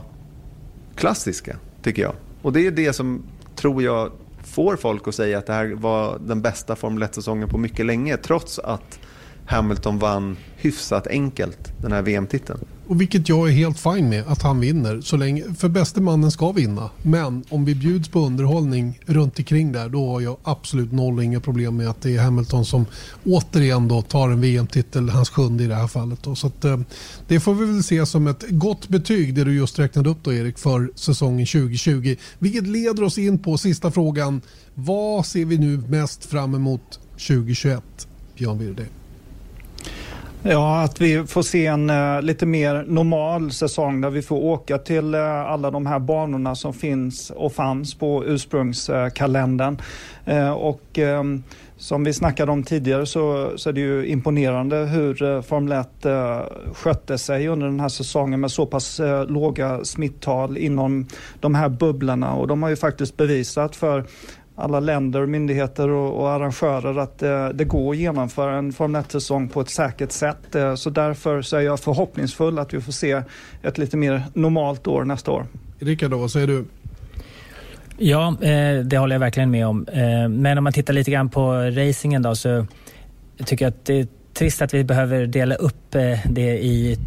[0.95, 2.13] klassiska, tycker jag.
[2.41, 3.23] Och det är det som,
[3.55, 4.11] tror jag,
[4.43, 8.17] får folk att säga att det här var den bästa Formel 1-säsongen på mycket länge,
[8.17, 8.99] trots att
[9.45, 12.59] Hamilton vann hyfsat enkelt den här VM-titeln.
[12.87, 15.01] Och vilket jag är helt fin med att han vinner.
[15.01, 16.89] Så länge, för bäste mannen ska vinna.
[17.01, 21.23] Men om vi bjuds på underhållning runt omkring där då har jag absolut noll och
[21.23, 22.85] inga problem med att det är Hamilton som
[23.25, 26.23] återigen då tar en VM-titel, hans sjunde i det här fallet.
[26.23, 26.35] Då.
[26.35, 26.79] Så att, eh,
[27.27, 30.33] det får vi väl se som ett gott betyg det du just räknade upp då
[30.33, 32.15] Erik för säsongen 2020.
[32.39, 34.41] Vilket leder oss in på sista frågan.
[34.73, 37.83] Vad ser vi nu mest fram emot 2021?
[38.37, 38.85] Björn Wirde.
[40.45, 44.77] Ja, att vi får se en uh, lite mer normal säsong där vi får åka
[44.77, 49.81] till uh, alla de här banorna som finns och fanns på ursprungskalendern.
[50.27, 51.43] Uh, och um,
[51.77, 55.87] som vi snackade om tidigare så, så är det ju imponerande hur Formel 1
[56.73, 61.07] skötte sig under den här säsongen med så pass låga smittal inom
[61.39, 64.05] de här bubblorna och de har ju faktiskt bevisat för
[64.55, 69.49] alla länder, myndigheter och, och arrangörer att eh, det går att genomföra en Formel 1-säsong
[69.49, 70.55] på ett säkert sätt.
[70.55, 73.21] Eh, så därför så är jag förhoppningsfull att vi får se
[73.63, 75.45] ett lite mer normalt år nästa år.
[75.79, 76.65] Rickard, vad säger du?
[77.97, 79.87] Ja, eh, det håller jag verkligen med om.
[80.29, 82.65] Men om man tittar lite grann på racingen då så
[83.45, 85.91] tycker jag att det är trist att vi behöver dela upp
[86.25, 86.97] det i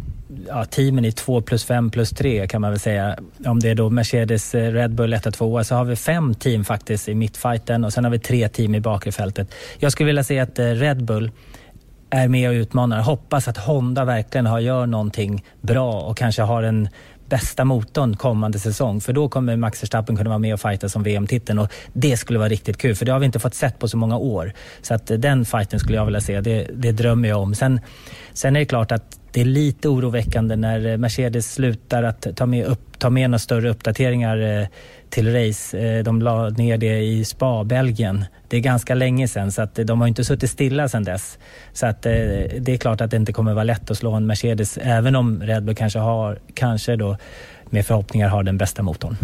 [0.49, 3.19] ja, teamen i 2 plus 5 plus 3 kan man väl säga.
[3.47, 6.65] Om det är då Mercedes, eh, Red Bull 1 2 så har vi fem team
[6.65, 9.55] faktiskt i mittfighten och sen har vi tre team i bakre fältet.
[9.79, 11.31] Jag skulle vilja se att eh, Red Bull
[12.11, 13.03] är med och utmanar.
[13.03, 16.89] Hoppas att Honda verkligen har, gör någonting bra och kanske har den
[17.29, 19.01] bästa motorn kommande säsong.
[19.01, 22.39] För då kommer Max Verstappen kunna vara med och fighta som VM-titeln och det skulle
[22.39, 24.53] vara riktigt kul för det har vi inte fått sett på så många år.
[24.83, 27.55] Så att eh, den fighten skulle jag vilja se, det, det drömmer jag om.
[27.55, 27.81] Sen,
[28.33, 32.47] sen är det klart att det är lite oroväckande när eh, Mercedes slutar att ta
[32.47, 34.67] med, upp, ta med några större uppdateringar eh,
[35.11, 35.79] till race.
[35.79, 38.25] Eh, de la ner det i Spa, Belgien.
[38.49, 41.39] Det är ganska länge sedan så att de har inte suttit stilla sedan dess.
[41.73, 44.79] Så att det är klart att det inte kommer vara lätt att slå en Mercedes
[44.83, 47.17] även om Red Bull kanske har, kanske då
[47.71, 49.17] med förhoppningar har den bästa motorn.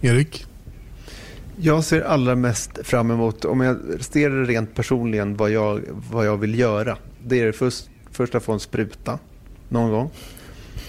[0.00, 0.46] Erik?
[1.56, 5.80] Jag ser allra mest fram emot, om jag ser det rent personligen, vad jag,
[6.10, 6.96] vad jag vill göra.
[7.24, 9.18] Det är först, först att få en spruta
[9.68, 10.10] någon gång.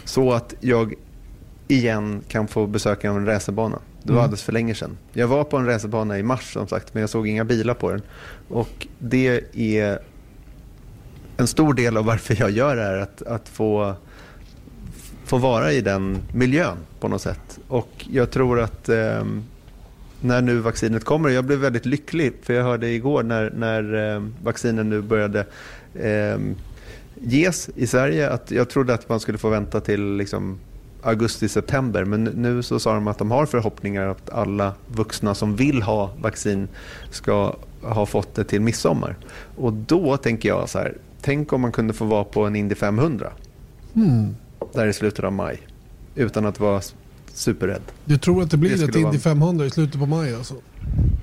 [0.03, 0.93] Så att jag
[1.67, 3.79] igen kan få besöka en racerbana.
[4.03, 4.23] Det var mm.
[4.23, 4.97] alldeles för länge sedan.
[5.13, 7.91] Jag var på en racerbana i mars som sagt, men jag såg inga bilar på
[7.91, 8.01] den.
[8.47, 9.99] Och det är
[11.37, 13.93] en stor del av varför jag gör det här, att, att få,
[15.25, 17.59] få vara i den miljön på något sätt.
[17.67, 19.25] Och jag tror att eh,
[20.21, 24.23] när nu vaccinet kommer, jag blev väldigt lycklig, för jag hörde igår när, när eh,
[24.43, 25.39] vaccinen nu började
[25.93, 26.37] eh,
[27.23, 28.29] ges i Sverige.
[28.29, 30.59] Att jag trodde att man skulle få vänta till liksom
[31.03, 35.81] augusti-september men nu så sa de att de har förhoppningar att alla vuxna som vill
[35.81, 36.67] ha vaccin
[37.11, 39.17] ska ha fått det till midsommar.
[39.57, 42.75] Och då tänker jag så här, tänk om man kunde få vara på en Indy
[42.75, 43.31] 500
[43.95, 44.35] mm.
[44.73, 45.61] där i slutet av maj
[46.15, 46.81] utan att vara
[47.33, 47.81] superrädd.
[48.05, 50.55] Du tror att det blir det ett Indy 500 i slutet på maj alltså?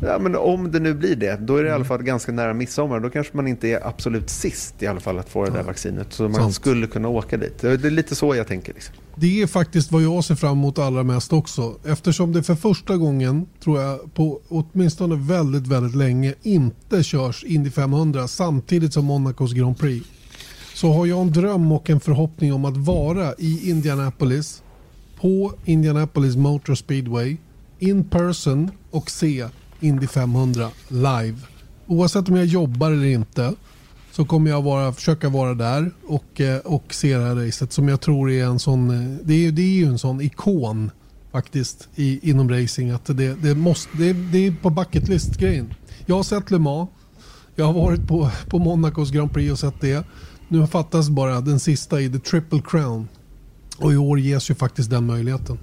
[0.02, 2.54] Ja, men om det nu blir det, då är det i alla fall ganska nära
[2.54, 3.00] midsommar.
[3.00, 6.12] Då kanske man inte är absolut sist i alla fall att få det där vaccinet.
[6.12, 6.54] Så man Sant.
[6.54, 7.58] skulle kunna åka dit.
[7.58, 8.74] Det är lite så jag tänker.
[8.74, 8.94] Liksom.
[9.16, 11.74] Det är faktiskt vad jag ser fram emot allra mest också.
[11.84, 17.70] Eftersom det för första gången, tror jag, på åtminstone väldigt, väldigt länge inte körs Indy
[17.70, 20.06] 500 samtidigt som Monacos Grand Prix.
[20.74, 24.62] Så har jag en dröm och en förhoppning om att vara i Indianapolis
[25.20, 27.36] på Indianapolis Motor Speedway
[27.78, 29.48] in person och se
[29.80, 31.36] Indy 500 live.
[31.86, 33.54] Oavsett om jag jobbar eller inte
[34.12, 37.88] så kommer jag vara, försöka vara där och, eh, och se det här racet som
[37.88, 40.90] jag tror är en sån, eh, det är, det är ju en sån ikon
[41.32, 45.74] faktiskt i, inom racing att det, det, måste, det, det är på bucket list grejen.
[46.06, 46.88] Jag har sett Le Mans,
[47.54, 50.04] jag har varit på, på Monacos Grand Prix och sett det.
[50.48, 53.08] Nu fattas bara den sista i The Triple Crown
[53.76, 55.58] och i år ges ju faktiskt den möjligheten.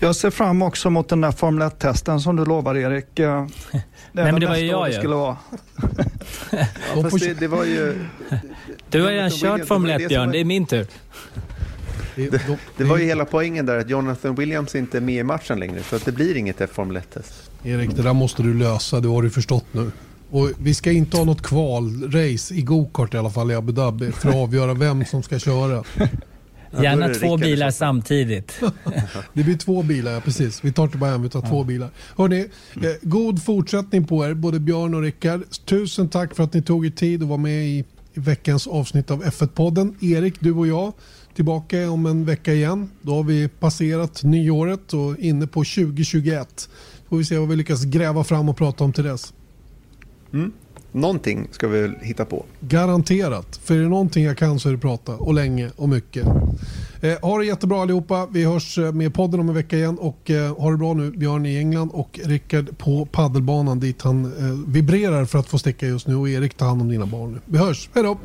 [0.00, 3.06] Jag ser fram också mot den där Formel 1-testen som du lovar Erik.
[4.12, 5.08] Det Nej men det var ju jag ju.
[5.08, 5.36] vara.
[6.94, 8.04] ja, fast det, det, var ju...
[8.90, 10.86] Du har redan kört Formel 1 Björn, det är min tur.
[12.14, 12.42] Det,
[12.76, 15.82] det, var ju hela poängen där att Jonathan Williams inte är med i matchen längre
[15.82, 17.50] så att det blir inget Formel 1-test.
[17.64, 19.90] Erik, det där måste du lösa, det har du förstått nu.
[20.30, 24.12] Och vi ska inte ha något kvalrace i gokart i alla fall i Abu Dhabi
[24.12, 25.84] för att avgöra vem som ska köra.
[26.82, 28.60] Gärna två bilar samtidigt.
[29.32, 30.64] det blir två bilar, ja, precis.
[30.64, 31.48] Vi tar inte bara en, vi tar ja.
[31.48, 31.90] två bilar.
[32.16, 32.40] Hörrni,
[32.74, 35.42] eh, god fortsättning på er, både Björn och Rickard.
[35.64, 37.78] Tusen tack för att ni tog er tid och var med i,
[38.14, 39.94] i veckans avsnitt av F1-podden.
[40.00, 40.92] Erik, du och jag
[41.38, 42.90] tillbaka om en vecka igen.
[43.02, 46.68] Då har vi passerat nyåret och inne på 2021.
[47.08, 49.32] Får vi se vad vi lyckas gräva fram och prata om till dess.
[50.32, 50.52] Mm.
[51.00, 52.44] Någonting ska vi väl hitta på.
[52.60, 53.60] Garanterat.
[53.64, 55.12] För är det någonting jag kan så är det prata.
[55.12, 56.26] Och länge och mycket.
[57.00, 58.26] Eh, ha det jättebra allihopa.
[58.30, 59.98] Vi hörs eh, med podden om en vecka igen.
[59.98, 64.24] Och eh, ha det bra nu Björn i England och Rickard på paddelbanan dit han
[64.24, 66.16] eh, vibrerar för att få sticka just nu.
[66.16, 67.40] Och Erik tar hand om dina barn nu.
[67.44, 67.90] Vi hörs.
[67.94, 68.18] Hej då!